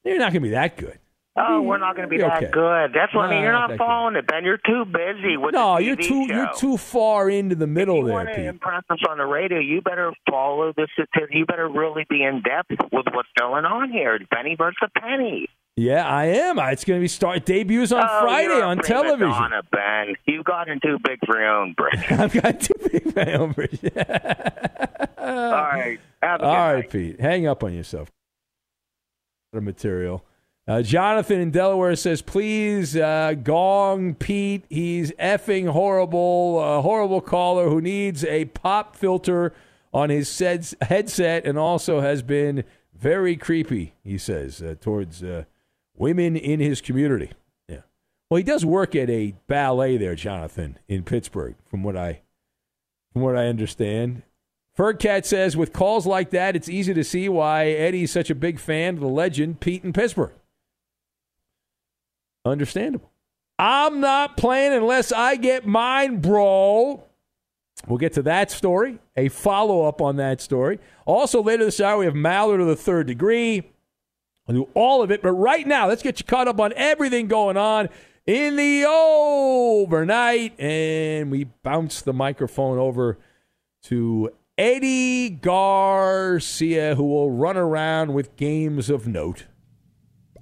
[0.04, 0.98] They're not going to be that good.
[1.40, 2.50] Oh, we're not going to be that okay.
[2.50, 2.92] good.
[2.92, 3.42] That's what I mean.
[3.42, 4.44] You're not following it, Ben.
[4.44, 6.34] You're too busy with No, you're too show.
[6.34, 8.44] you're too far into the middle you there, want to Pete.
[8.46, 11.30] impress us on the radio, you better follow statistics.
[11.30, 14.18] You better really be in depth with what's going on here.
[14.30, 15.46] Benny versus penny.
[15.76, 16.58] Yeah, I am.
[16.58, 19.28] It's going to be start debuts on Oh, Friday you're on television.
[19.28, 20.16] donna, Ben.
[20.26, 22.04] You've gotten too big for your own bridge.
[22.10, 23.78] I've got too big my own bridge.
[25.18, 25.98] All right.
[26.20, 26.90] Have a good right, night.
[26.90, 27.20] Pete.
[27.20, 28.10] Hang up on yourself.
[29.52, 30.24] The material.
[30.68, 34.66] Uh, Jonathan in Delaware says, please uh, gong Pete.
[34.68, 39.54] He's effing horrible, a horrible caller who needs a pop filter
[39.94, 40.38] on his
[40.82, 42.64] headset and also has been
[42.98, 45.44] Very creepy, he says, uh, towards uh,
[45.96, 47.30] women in his community.
[47.68, 47.82] Yeah.
[48.28, 52.22] Well, he does work at a ballet there, Jonathan, in Pittsburgh, from what I
[53.12, 54.22] from what I understand.
[54.76, 58.60] Fergcat says, with calls like that, it's easy to see why Eddie's such a big
[58.60, 60.32] fan of the legend, Pete in Pittsburgh.
[62.44, 63.10] Understandable.
[63.58, 67.02] I'm not playing unless I get mine, bro.
[67.86, 70.78] We'll get to that story, a follow up on that story.
[71.06, 73.70] Also, later this hour, we have Mallard of the third degree.
[74.46, 75.22] We'll do all of it.
[75.22, 77.88] But right now, let's get you caught up on everything going on
[78.26, 80.58] in the overnight.
[80.58, 83.18] And we bounce the microphone over
[83.84, 89.46] to Eddie Garcia, who will run around with games of note.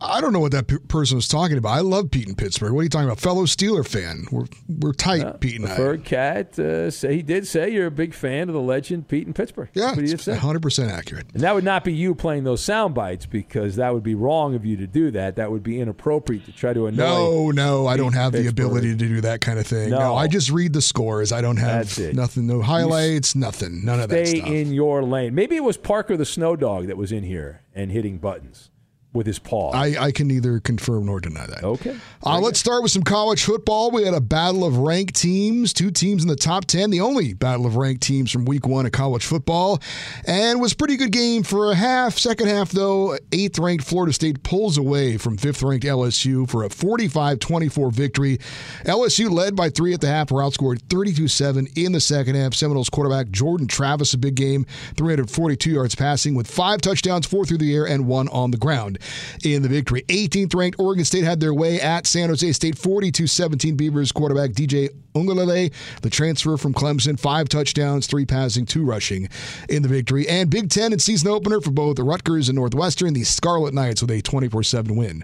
[0.00, 1.70] I don't know what that p- person was talking about.
[1.70, 2.72] I love Pete in Pittsburgh.
[2.72, 3.20] What are you talking about?
[3.20, 4.26] Fellow Steeler fan.
[4.30, 5.96] We're we're tight, Uh, Pete and I.
[5.98, 9.32] Cat uh, say he did say you're a big fan of the legend Pete in
[9.32, 9.68] Pittsburgh.
[9.74, 11.26] Yeah, That's what he it's did 100% accurate.
[11.35, 14.54] And that would not be you playing those sound bites because that would be wrong
[14.54, 15.37] of you to do that.
[15.37, 16.96] That would be inappropriate to try to annoy.
[17.04, 19.90] No, no, I don't have the ability to do that kind of thing.
[19.90, 20.14] No, No.
[20.16, 21.32] I just read the scores.
[21.32, 24.40] I don't have nothing, no highlights, nothing, none of that stuff.
[24.46, 25.35] Stay in your lane.
[25.35, 28.70] Maybe it was Parker the Snow Dog that was in here and hitting buttons
[29.16, 29.72] with his paw.
[29.72, 31.64] I, I can neither confirm nor deny that.
[31.64, 31.96] Okay.
[32.24, 33.90] Uh, let's start with some college football.
[33.90, 37.33] We had a battle of ranked teams, two teams in the top 10, the only
[37.33, 39.81] battle of ranked teams from week one of college football.
[40.26, 42.18] And was pretty good game for a half.
[42.18, 46.70] Second half, though, eighth ranked Florida State pulls away from fifth ranked LSU for a
[46.70, 48.38] 45 24 victory.
[48.85, 52.55] LSU led by three at the half, were outscored 32 7 in the second half.
[52.55, 57.59] Seminoles quarterback Jordan Travis, a big game, 342 yards passing with five touchdowns, four through
[57.59, 58.98] the air, and one on the ground
[59.45, 60.03] in the victory.
[60.09, 63.77] 18th ranked Oregon State had their way at San Jose State 42 17.
[63.77, 69.29] Beavers quarterback DJ Uiagalelei, the transfer from Clemson, five touchdowns, three passing, two rushing
[69.69, 70.29] in the victory.
[70.29, 74.03] And Big Ten and season opener for both the Rutgers and Northwestern, the Scarlet Knights
[74.03, 75.23] with a 24 7 win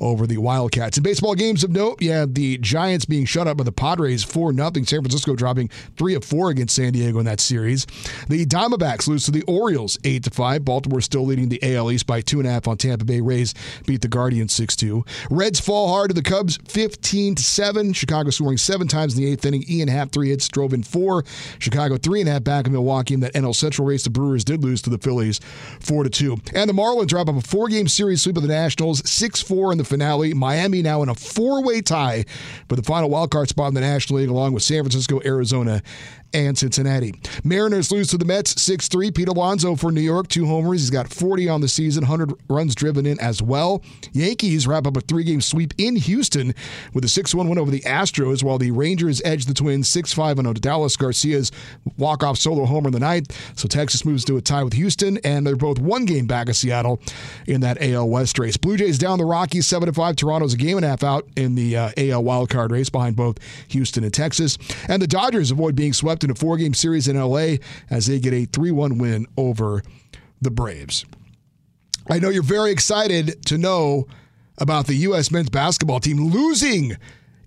[0.00, 0.96] over the Wildcats.
[0.96, 4.54] In baseball games of note, yeah, the Giants being shut out by the Padres 4
[4.54, 4.70] 0.
[4.74, 7.86] San Francisco dropping 3 of 4 against San Diego in that series.
[8.28, 10.64] The Diamondbacks lose to the Orioles 8 to 5.
[10.64, 13.20] Baltimore still leading the AL East by 2.5 on Tampa Bay.
[13.24, 13.54] Rays
[13.86, 15.04] beat the Guardians 6 2.
[15.30, 17.92] Reds fall hard to the Cubs 15 7.
[17.92, 19.64] Chicago scoring seven times in the eighth inning.
[19.68, 21.24] Ian Happ, three hits, drove in four.
[21.58, 23.14] Chicago three and a half back in Milwaukee.
[23.14, 25.40] In that NL Central race, the Brewers did lose to the Phillies
[25.80, 26.36] 4 to 2.
[26.54, 29.72] And the Marlins wrap up a four game series sweep of the Nationals 6 4
[29.72, 30.34] in the finale.
[30.34, 32.24] Miami now in a four way tie
[32.68, 35.82] for the final wildcard spot in the National League, along with San Francisco, Arizona,
[36.34, 37.14] and Cincinnati.
[37.44, 39.10] Mariners lose to the Mets 6 3.
[39.12, 40.80] Pete Alonso for New York, two homers.
[40.80, 43.82] He's got 40 on the season, 100 runs driven in as well.
[44.12, 46.54] Yankees wrap up a three game sweep in Houston
[46.92, 50.12] with a 6 1 win over the Astros, while the Rangers edge the Twins 6
[50.12, 51.52] 5 on Adolis Garcia's
[51.96, 53.36] walk off solo homer in the ninth.
[53.56, 56.56] So Texas moves to a tie with Houston, and they're both one game back of
[56.56, 57.00] Seattle
[57.46, 58.56] in that AL West race.
[58.56, 60.16] Blue Jays down the Rockies 7 5.
[60.16, 63.38] Toronto's a game and a half out in the uh, AL wildcard race behind both
[63.68, 64.58] Houston and Texas.
[64.88, 67.56] And the Dodgers avoid being swept in a four game series in LA
[67.90, 69.82] as they get a 3 1 win over
[70.40, 71.04] the Braves.
[72.10, 74.06] I know you're very excited to know
[74.58, 75.30] about the U.S.
[75.30, 76.96] men's basketball team losing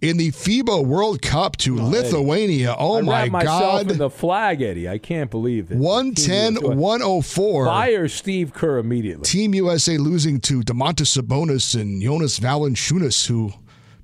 [0.01, 2.75] in the FIBA World Cup to Lithuania.
[2.77, 3.91] Oh I my God.
[3.91, 4.87] in the flag, Eddie.
[4.87, 5.77] I can't believe it.
[5.77, 7.65] 110 104.
[7.65, 9.23] Fire Steve Kerr immediately.
[9.23, 13.53] Team USA losing to Domantas Sabonis and Jonas Valanciunas, who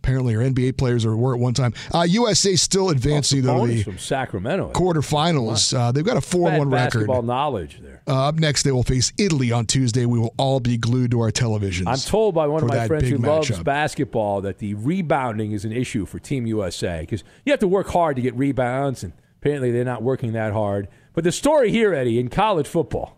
[0.04, 1.74] apparently are NBA players or were at one time.
[1.94, 4.72] Uh, USA still advancing though the from Sacramento.
[4.74, 5.76] quarterfinals.
[5.76, 6.72] Uh, they've got a four-one record.
[6.72, 8.02] basketball knowledge there.
[8.06, 10.06] Uh, up next, they will face Italy on Tuesday.
[10.06, 11.88] We will all be glued to our televisions.
[11.88, 13.64] I'm told by one of my friends who loves matchup.
[13.64, 17.88] basketball that the rebounding is an issue for Team USA because you have to work
[17.88, 20.90] hard to get rebounds, and apparently they're not working that hard.
[21.14, 23.18] But the story here, Eddie, in college football,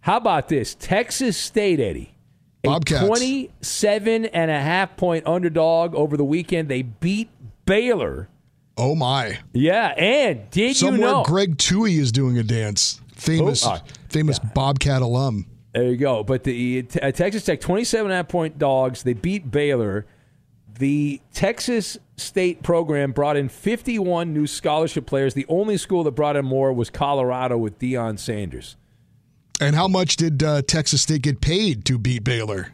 [0.00, 0.74] how about this?
[0.74, 2.14] Texas State, Eddie,
[2.64, 3.06] a Bobcats.
[3.06, 6.68] 27 and a half point underdog over the weekend.
[6.68, 7.30] They beat
[7.66, 8.28] Baylor.
[8.76, 9.38] Oh my!
[9.52, 11.22] Yeah, and did Somewhere you know?
[11.24, 13.00] Greg Tui is doing a dance.
[13.14, 15.46] Famous, Oh, uh, famous Bobcat alum.
[15.74, 16.24] There you go.
[16.24, 19.02] But the uh, Texas Tech, 27 and a half point dogs.
[19.02, 20.06] They beat Baylor.
[20.78, 25.34] The Texas State program brought in 51 new scholarship players.
[25.34, 28.76] The only school that brought in more was Colorado with Deion Sanders.
[29.60, 32.68] And how much did uh, Texas State get paid to beat Baylor?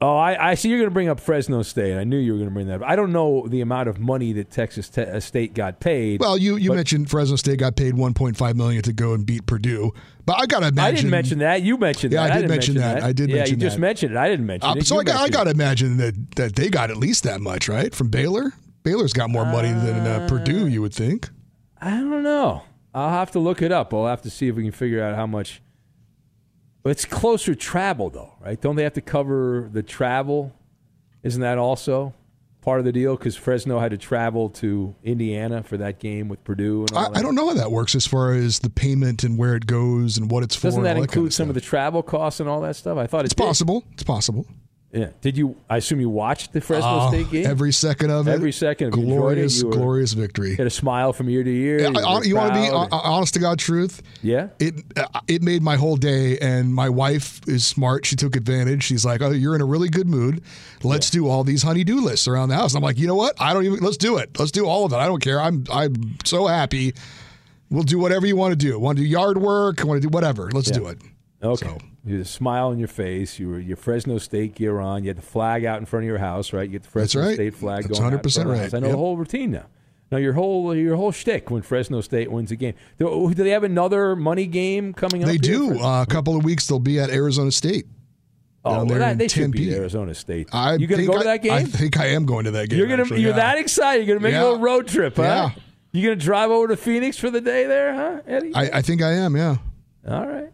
[0.00, 1.96] Oh, I, I see you're going to bring up Fresno State.
[1.96, 2.88] I knew you were going to bring that up.
[2.88, 6.18] I don't know the amount of money that Texas Te- uh, State got paid.
[6.18, 9.46] Well, you, you but- mentioned Fresno State got paid 1.5 million to go and beat
[9.46, 9.92] Purdue,
[10.26, 10.80] but I gotta imagine.
[10.84, 11.62] I didn't mention that.
[11.62, 12.16] You mentioned that.
[12.16, 12.32] Yeah, that.
[12.32, 13.02] I did didn't mention that.
[13.04, 14.18] I did Yeah, mention you just mentioned it.
[14.18, 14.86] I didn't mention Uh, it.
[14.88, 17.40] so You I got, I got to imagine that that they got at least that
[17.40, 18.52] much, right, from Baylor.
[18.82, 21.30] Baylor's got more money than uh, Purdue, you would think.
[21.80, 22.62] I don't know.
[22.92, 23.94] I'll have to look it up.
[23.94, 25.62] I'll have to see if we can figure out how much
[26.84, 28.60] It's closer travel, though, right?
[28.60, 30.52] Don't they have to cover the travel?
[31.22, 32.12] Isn't that also
[32.60, 33.16] part of the deal?
[33.16, 36.80] Because Fresno had to travel to Indiana for that game with Purdue.
[36.88, 37.18] And all I, that.
[37.18, 40.18] I don't know how that works as far as the payment and where it goes
[40.18, 40.68] and what it's for.
[40.68, 42.98] Doesn't that include kind of some of the travel costs and all that stuff?
[42.98, 43.44] I thought it It's did.
[43.44, 43.84] possible.
[43.92, 44.44] It's possible.
[44.92, 45.08] Yeah.
[45.22, 45.56] Did you?
[45.70, 47.46] I assume you watched the Fresno Oh, State game.
[47.46, 48.32] Every second of it.
[48.32, 49.02] Every second of it.
[49.02, 49.06] It?
[49.06, 50.54] glorious, You were- glorious victory.
[50.54, 51.80] Had a smile from ear to ear.
[51.80, 52.88] Yeah, you I- you want to be proud.
[52.92, 54.02] uh, honest to God truth?
[54.22, 54.48] Yeah.
[54.58, 58.04] It uh, it made my whole day, and my wife is smart.
[58.04, 58.82] She took advantage.
[58.82, 60.42] She's like, "Oh, you're in a really good mood.
[60.82, 63.34] Let's do all these honey-do lists around the house." And I'm like, "You know what?
[63.40, 63.78] I don't even.
[63.80, 64.38] Let's do it.
[64.38, 64.96] Let's do all of it.
[64.96, 65.40] I don't care.
[65.40, 66.92] I'm I'm so happy.
[67.70, 68.78] We'll do whatever you want to do.
[68.78, 69.82] Want to do yard work?
[69.82, 70.50] Want to do whatever?
[70.52, 70.74] Let's Yeah.
[70.80, 70.98] do it."
[71.42, 71.78] Okay.
[72.04, 73.38] You had a smile on your face.
[73.38, 75.04] You were your Fresno State gear on.
[75.04, 76.62] You had the flag out in front of your house, right?
[76.64, 77.34] You get the Fresno right.
[77.34, 78.74] State flag That's going out in 100% front right.
[78.74, 78.92] I know Yep.
[78.92, 79.66] the whole routine now.
[80.10, 82.74] Now your whole your whole shtick when Fresno State wins a game.
[82.98, 85.28] Do, do they have another money game coming up?
[85.28, 85.80] They do.
[85.80, 87.86] Uh, a couple of weeks, they'll be at Arizona State.
[88.64, 90.48] oh, well, that, they should beat Arizona State.
[90.52, 91.52] I you gonna go to that game?
[91.52, 92.78] I think I am going to that game.
[92.78, 93.36] you're gonna actually, you're yeah.
[93.36, 94.06] that excited.
[94.06, 94.42] You're gonna make Yeah.
[94.42, 95.22] a little road trip, huh?
[95.22, 95.50] Yeah.
[95.92, 98.54] You gonna drive over to Phoenix for the day there, huh, Eddie?
[98.54, 99.34] I, I think I am.
[99.36, 99.56] Yeah.
[100.06, 100.51] All right.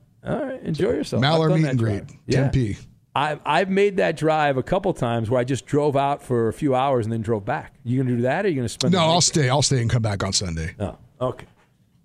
[0.63, 1.23] Enjoy yourself.
[1.23, 2.03] Done meet and greet.
[2.27, 2.43] Yeah.
[2.43, 2.79] Tempe.
[3.15, 6.53] I've, I've made that drive a couple times where I just drove out for a
[6.53, 7.75] few hours and then drove back.
[7.83, 9.49] You going to do that or you going to spend No, I'll stay.
[9.49, 10.75] I'll stay and come back on Sunday.
[10.79, 11.47] Oh, okay.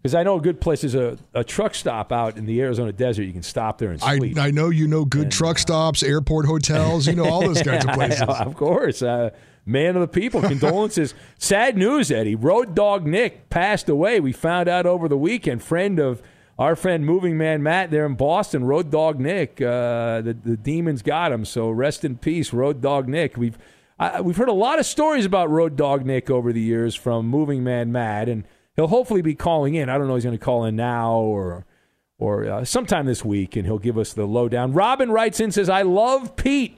[0.02, 2.92] Because I know a good place is a, a truck stop out in the Arizona
[2.92, 3.24] desert.
[3.24, 4.38] You can stop there and I, sleep.
[4.38, 7.86] I know you know good uh, truck stops, airport hotels, you know all those kinds
[7.86, 8.22] of places.
[8.24, 9.02] of course.
[9.02, 9.30] Uh,
[9.66, 10.42] man of the people.
[10.42, 11.14] Condolences.
[11.38, 12.36] Sad news, Eddie.
[12.36, 14.20] Road Dog Nick passed away.
[14.20, 15.64] We found out over the weekend.
[15.64, 16.22] Friend of
[16.58, 19.62] our friend Moving Man Matt there in Boston, Road Dog Nick.
[19.62, 21.46] Uh, the, the demons got him.
[21.46, 23.38] So rest in peace, Road Dog Nick.
[23.38, 23.58] We've
[24.00, 27.28] I, we've heard a lot of stories about Road Dog Nick over the years from
[27.28, 28.44] Moving Man Matt, and
[28.76, 29.90] he'll hopefully be calling in.
[29.90, 31.66] I don't know if he's going to call in now or
[32.18, 34.74] or uh, sometime this week, and he'll give us the lowdown.
[34.74, 36.78] Robin writes in says, "I love Pete.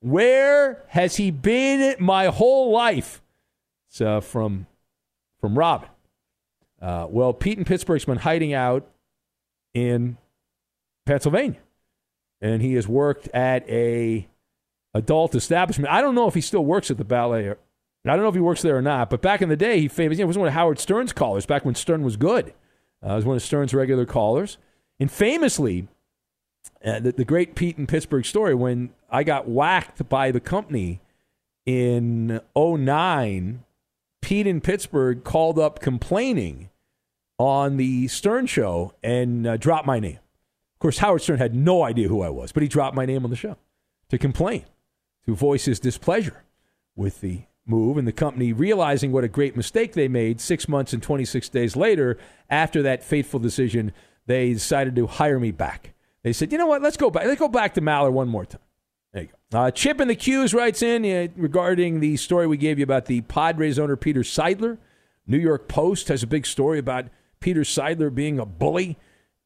[0.00, 3.22] Where has he been my whole life?"
[3.88, 4.66] It's uh, from
[5.40, 5.88] from Robin.
[6.80, 8.88] Uh, well, Pete in Pittsburgh's been hiding out
[9.86, 10.16] in
[11.06, 11.60] Pennsylvania,
[12.40, 14.28] and he has worked at a
[14.94, 15.92] adult establishment.
[15.92, 17.46] I don't know if he still works at the ballet.
[17.46, 17.58] Or,
[18.04, 19.10] I don't know if he works there or not.
[19.10, 20.18] But back in the day, he famous.
[20.18, 22.52] You know, was one of Howard Stern's callers back when Stern was good.
[23.02, 24.58] Uh, was one of Stern's regular callers,
[24.98, 25.86] and famously,
[26.84, 31.00] uh, the, the great Pete in Pittsburgh story when I got whacked by the company
[31.64, 33.62] in 09,
[34.20, 36.70] Pete in Pittsburgh called up complaining
[37.38, 40.18] on the Stern show and uh, dropped my name.
[40.74, 43.24] Of course, Howard Stern had no idea who I was, but he dropped my name
[43.24, 43.56] on the show
[44.10, 44.64] to complain,
[45.26, 46.44] to voice his displeasure
[46.94, 47.96] with the move.
[47.96, 51.76] And the company, realizing what a great mistake they made six months and 26 days
[51.76, 52.18] later,
[52.50, 53.92] after that fateful decision,
[54.26, 55.94] they decided to hire me back.
[56.22, 57.26] They said, you know what, let's go back.
[57.26, 58.60] Let's go back to Maller one more time.
[59.12, 59.58] There you go.
[59.58, 63.06] Uh, Chip in the Q's writes in uh, regarding the story we gave you about
[63.06, 64.78] the Padres owner Peter Seidler.
[65.26, 67.06] New York Post has a big story about
[67.40, 68.96] Peter Seidler being a bully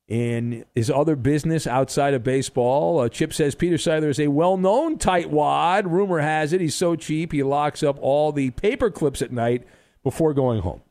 [0.08, 3.00] in his other business outside of baseball.
[3.00, 5.90] Uh, Chip says Peter Seidler is a well known tightwad.
[5.90, 9.64] Rumor has it he's so cheap he locks up all the paper clips at night
[10.02, 10.82] before going home.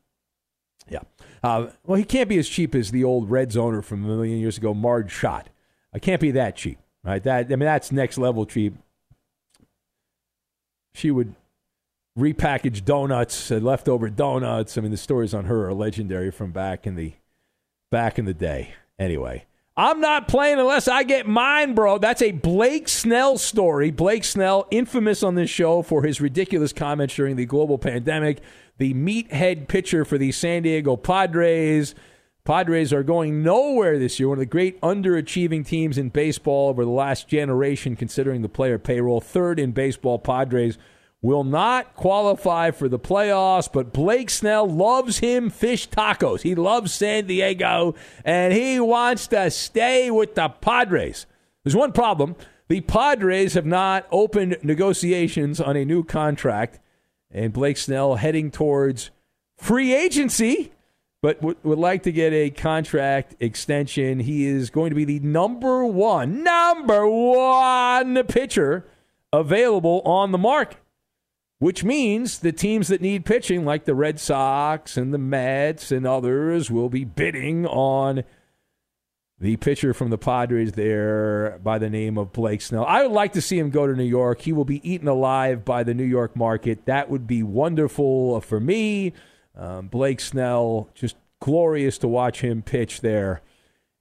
[0.90, 1.02] Yeah.
[1.44, 4.40] Uh, well, he can't be as cheap as the old Reds owner from a million
[4.40, 5.50] years ago, Marge Schott.
[5.94, 7.22] I can't be that cheap, right?
[7.24, 8.76] That I mean, that's next level cheap.
[10.94, 11.36] She would
[12.18, 14.78] repackage donuts, uh, leftover donuts.
[14.78, 17.14] I mean, the stories on her are legendary from back in the
[17.90, 18.74] back in the day.
[19.00, 19.46] Anyway,
[19.76, 21.98] I'm not playing unless I get mine, bro.
[21.98, 23.92] That's a Blake Snell story.
[23.92, 28.42] Blake Snell, infamous on this show for his ridiculous comments during the global pandemic.
[28.78, 31.96] The meathead pitcher for the San Diego Padres.
[32.44, 34.28] Padres are going nowhere this year.
[34.28, 38.80] One of the great underachieving teams in baseball over the last generation, considering the player
[38.80, 39.22] payroll.
[39.22, 40.78] Third in baseball, Padres
[41.22, 46.42] will not qualify for the playoffs, but Blake Snell loves him fish tacos.
[46.42, 47.96] He loves San Diego,
[48.26, 51.28] and he wants to stay with the Padres.
[51.64, 52.36] There's one problem.
[52.70, 56.80] The Padres have not opened negotiations on a new contract,
[57.30, 59.12] and Blake Snell heading towards
[59.58, 60.72] free agency,
[61.22, 64.22] but w- would like to get a contract extension.
[64.22, 68.88] He is going to be the number one, number one pitcher
[69.32, 70.80] available on the market
[71.62, 76.08] which means the teams that need pitching, like the Red Sox and the Mets and
[76.08, 78.24] others, will be bidding on
[79.40, 82.84] the pitcher from the Padres there by the name of Blake Snell.
[82.86, 84.42] I would like to see him go to New York.
[84.42, 86.88] He will be eaten alive by the New York market.
[86.88, 89.14] That would be wonderful for me.
[89.56, 93.44] Um, Blake Snell, just glorious to watch him pitch there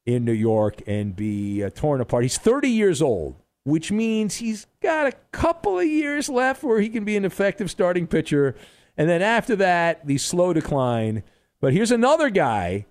[0.06, 2.22] in New York and be uh, torn apart.
[2.22, 6.88] He's 30 years old, which means he's got a couple of years left where he
[6.88, 8.56] can be an effective starting pitcher.
[8.96, 11.22] And then after that, the slow decline.
[11.60, 12.86] But here's another guy.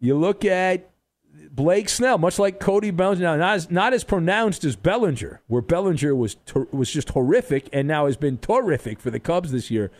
[0.00, 0.90] You look at
[1.50, 5.62] Blake Snell, much like Cody Bellinger, now not as, not as pronounced as Bellinger, where
[5.62, 9.70] Bellinger was ter- was just horrific and now has been terrific for the Cubs this
[9.70, 9.90] year.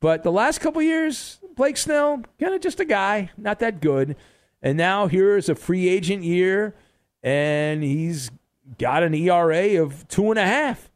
[0.00, 4.16] But the last couple years, Blake Snell, kind of just a guy, not that good.
[4.62, 6.74] And now here is a free agent year,
[7.22, 8.30] and he's
[8.78, 10.90] got an ERA of two and a half.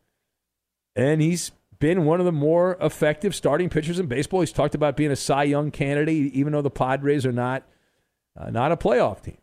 [0.94, 4.40] And he's been one of the more effective starting pitchers in baseball.
[4.40, 7.64] He's talked about being a Cy Young candidate, even though the Padres are not
[8.38, 9.38] uh, not a playoff team.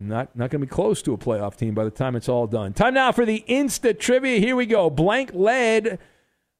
[0.00, 2.46] Not not going to be close to a playoff team by the time it's all
[2.46, 2.72] done.
[2.72, 4.38] Time now for the Insta trivia.
[4.40, 4.90] Here we go.
[4.90, 5.98] Blank led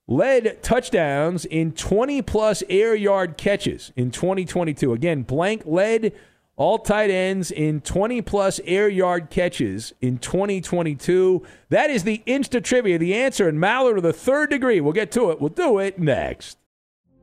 [0.06, 4.92] led touchdowns in 20 plus air yard catches in 2022.
[4.92, 6.12] Again, blank led
[6.56, 11.42] all tight ends in 20 plus air yard catches in 2022.
[11.70, 12.98] That is the Insta trivia.
[12.98, 14.80] The answer in Mallard to the third degree.
[14.80, 15.40] We'll get to it.
[15.40, 16.58] We'll do it next.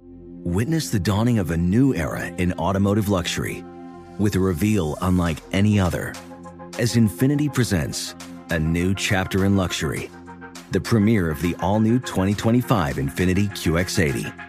[0.01, 3.63] Witness the dawning of a new era in automotive luxury
[4.17, 6.13] with a reveal unlike any other
[6.80, 8.15] as Infiniti presents
[8.51, 10.09] a new chapter in luxury,
[10.71, 14.49] the premiere of the all new 2025 Infiniti QX80.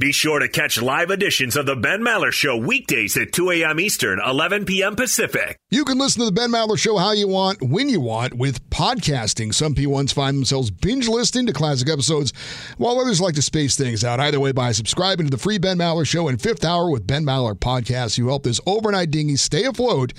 [0.00, 3.78] Be sure to catch live editions of the Ben Maller Show weekdays at 2 a.m.
[3.78, 4.96] Eastern, 11 p.m.
[4.96, 5.56] Pacific.
[5.70, 8.68] You can listen to the Ben Maller Show how you want, when you want, with
[8.70, 9.54] podcasting.
[9.54, 12.32] Some P1s find themselves binge listening to classic episodes,
[12.76, 14.18] while others like to space things out.
[14.18, 17.24] Either way, by subscribing to the free Ben Maller Show and Fifth Hour with Ben
[17.24, 20.12] Maller podcast, you help this overnight dinghy stay afloat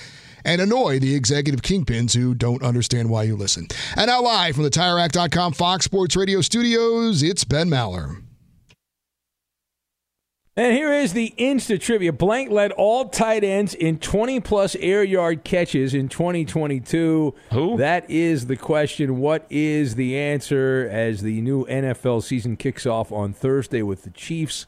[0.46, 3.68] and annoy the executive kingpins who don't understand why you listen.
[3.98, 8.25] And now, live from the TireRack.com Fox Sports Radio studios, it's Ben Maller.
[10.58, 12.14] And here is the Insta trivia.
[12.14, 17.36] Blank led all tight ends in 20 plus air yard catches in 2022.
[17.52, 17.78] Who?
[17.78, 19.18] That is the question.
[19.18, 24.12] What is the answer as the new NFL season kicks off on Thursday with the
[24.12, 24.66] Chiefs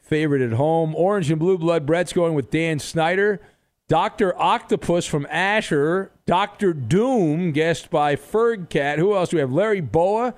[0.00, 0.94] favorite at home?
[0.94, 1.84] Orange and blue blood.
[1.84, 3.40] Brett's going with Dan Snyder.
[3.88, 4.40] Dr.
[4.40, 6.12] Octopus from Asher.
[6.26, 6.72] Dr.
[6.72, 9.00] Doom, guest by Ferg Cat.
[9.00, 9.52] Who else do we have?
[9.52, 10.32] Larry Bowa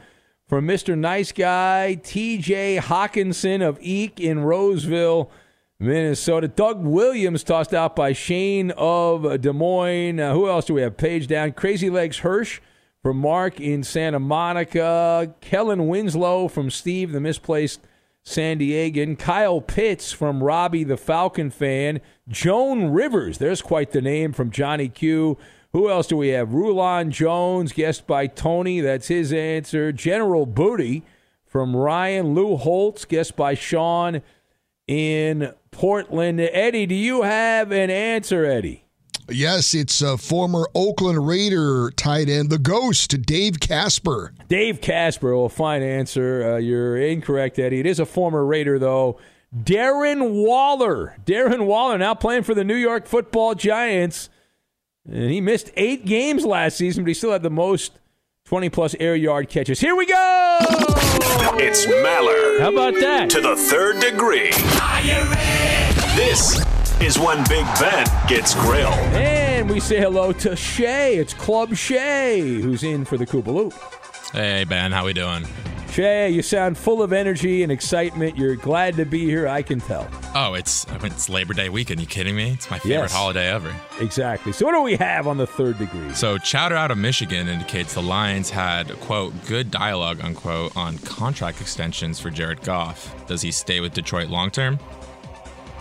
[0.47, 0.97] from Mr.
[0.97, 5.31] Nice Guy, TJ Hawkinson of Eek in Roseville,
[5.79, 6.47] Minnesota.
[6.47, 10.21] Doug Williams tossed out by Shane of Des Moines.
[10.21, 10.97] Uh, who else do we have?
[10.97, 11.53] Page down.
[11.53, 12.61] Crazy Legs Hirsch
[13.03, 15.35] from Mark in Santa Monica.
[15.41, 17.81] Kellen Winslow from Steve, the misplaced
[18.23, 19.19] San Diegan.
[19.19, 22.01] Kyle Pitts from Robbie, the Falcon fan.
[22.29, 25.39] Joan Rivers, there's quite the name from Johnny Q.
[25.77, 26.55] Who else do we have?
[26.55, 28.81] Rulon Jones, guessed by Tony.
[28.81, 29.93] That's his answer.
[29.93, 31.03] General Booty
[31.45, 32.33] from Ryan.
[32.33, 34.23] Lou Holtz, guessed by Sean
[34.89, 36.41] in Portland.
[36.41, 38.87] Eddie, do you have an answer, Eddie?
[39.29, 44.33] Yes, it's a former Oakland Raider tight end, the ghost, Dave Casper.
[44.49, 46.55] Dave Casper, well, fine answer.
[46.55, 47.81] Uh, you're incorrect, Eddie.
[47.81, 49.21] It is a former Raider, though.
[49.55, 51.19] Darren Waller.
[51.27, 54.31] Darren Waller now playing for the New York football Giants.
[55.09, 57.93] And he missed eight games last season, but he still had the most
[58.47, 59.81] 20 plus air yard catches.
[59.81, 60.59] Here we go!
[61.59, 62.61] It's Maller.
[62.61, 63.31] How about that?
[63.31, 64.51] To the third degree.
[66.17, 66.61] This
[67.01, 68.95] is when Big Ben gets grilled.
[69.15, 71.17] And we say hello to Shay.
[71.17, 73.75] It's Club Shay, who's in for the Koopa Loop.
[74.33, 75.45] Hey Ben, how we doing?
[75.97, 78.37] Shay, you sound full of energy and excitement.
[78.37, 80.07] You're glad to be here, I can tell.
[80.35, 82.01] Oh, it's I mean, it's Labor Day weekend.
[82.03, 82.51] You kidding me?
[82.51, 83.15] It's my favorite Yes.
[83.15, 83.75] holiday ever.
[83.99, 84.53] Exactly.
[84.53, 86.13] So what do we have on the third degree?
[86.13, 91.63] So Chowder out of Michigan indicates the Lions had quote good dialogue unquote on contract
[91.63, 93.15] extensions for Jared Goff.
[93.27, 94.79] Does he stay with Detroit long term?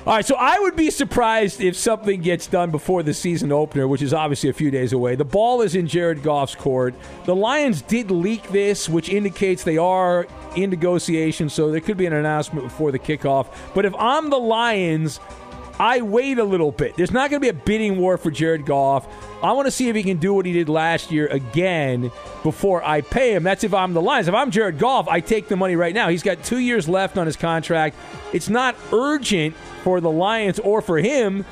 [0.06, 3.88] All right, so I would be surprised if something gets done before the season opener,
[3.88, 5.16] which is obviously a few days away.
[5.16, 6.94] The ball is in Jared Goff's court.
[7.26, 12.06] The Lions did leak this, which indicates they are in negotiations, so there could be
[12.06, 13.48] an announcement before the kickoff.
[13.74, 15.20] But if I'm the Lions,
[15.80, 16.96] I wait a little bit.
[16.96, 19.08] There's not going to be a bidding war for Jared Goff.
[19.42, 22.12] I want to see if he can do what he did last year again
[22.44, 23.42] before I pay him.
[23.42, 24.28] That's if I'm the Lions.
[24.28, 26.10] If I'm Jared Goff, I take the money right now.
[26.10, 27.96] He's got two years left on his contract.
[28.34, 29.56] It's not urgent
[29.86, 31.46] for the Lions or for him,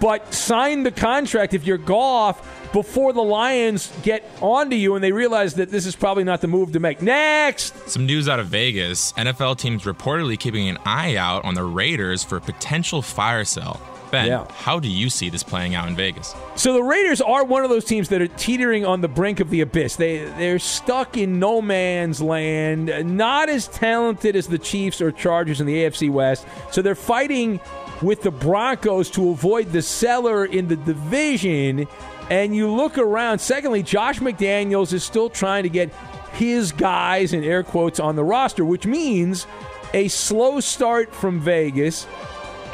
[0.00, 5.12] but sign the contract if you're Goff before the Lions get onto you and they
[5.12, 7.02] realize that this is probably not the move to make.
[7.02, 7.76] Next!
[7.90, 9.12] Some news out of Vegas.
[9.12, 13.78] NFL teams reportedly keeping an eye out on the Raiders for a potential fire sale.
[14.14, 14.44] Ben, Yeah.
[14.50, 16.34] how do you see this playing out in Vegas?
[16.56, 19.50] So the Raiders are one of those teams that are teetering on the brink of
[19.50, 19.96] the abyss.
[19.96, 25.60] They they're stuck in no man's land, not as talented as the Chiefs or Chargers
[25.60, 26.46] in the AFC West.
[26.70, 27.60] So they're fighting
[28.02, 31.86] with the Broncos to avoid the cellar in the division.
[32.30, 33.38] And you look around.
[33.40, 35.92] Secondly, Josh McDaniels is still trying to get
[36.32, 39.46] his guys in air quotes on the roster, which means
[39.92, 42.06] a slow start from Vegas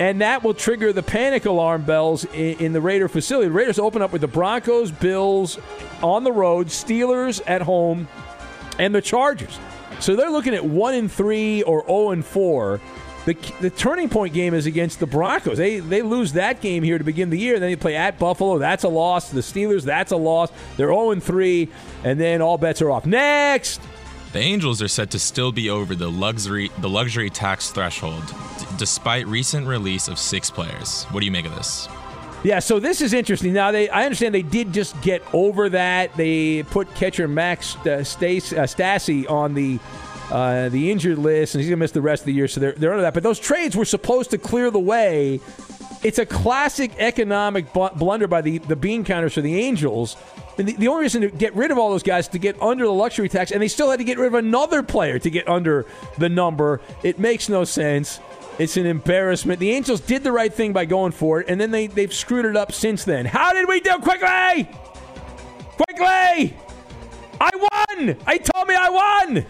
[0.01, 3.49] and that will trigger the panic alarm bells in, in the Raider facility.
[3.49, 5.59] The Raiders open up with the Broncos, Bills
[6.03, 8.09] on the road, Steelers at home,
[8.79, 9.59] and the Chargers.
[10.01, 12.81] So they're looking at one and three or zero and four.
[13.27, 15.59] The, the turning point game is against the Broncos.
[15.59, 17.61] They they lose that game here to begin the year.
[17.61, 18.57] Then they play at Buffalo.
[18.57, 19.31] That's a loss.
[19.31, 19.85] The Steelers.
[19.85, 20.51] That's a loss.
[20.79, 21.69] They're zero and three,
[22.03, 23.05] and then all bets are off.
[23.05, 23.83] Next.
[24.33, 28.23] The Angels are said to still be over the luxury the luxury tax threshold,
[28.81, 31.05] despite recent release of six players.
[31.11, 31.87] What do you make of this?
[32.43, 33.53] Yeah, so this is interesting.
[33.53, 36.17] Now, they I understand they did just get over that.
[36.17, 39.79] They put catcher Max uh, Stace, uh, Stassi on the
[40.31, 42.49] uh, the injured list, and he's gonna miss the rest of the year.
[42.49, 43.13] So they're they're under that.
[43.13, 45.41] But those trades were supposed to clear the way.
[46.03, 50.17] It's a classic economic blunder by the the bean counters for the Angels.
[50.57, 52.61] And the, the only reason to get rid of all those guys is to get
[52.61, 55.31] under the luxury tax, and they still had to get rid of another player to
[55.31, 55.87] get under
[56.19, 56.81] the number.
[57.03, 58.19] It makes no sense.
[58.61, 59.59] It's an embarrassment.
[59.59, 62.45] The Angels did the right thing by going for it, and then they, they've screwed
[62.45, 63.25] it up since then.
[63.25, 63.97] How did we do?
[64.01, 64.69] Quickly!
[65.79, 66.55] Quickly!
[67.41, 68.17] I won!
[68.27, 68.91] I told me I
[69.25, 69.47] won!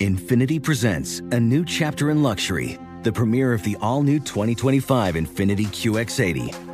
[0.00, 5.66] Infiniti presents a new chapter in luxury, the premiere of the all new 2025 Infinity
[5.66, 6.67] QX80,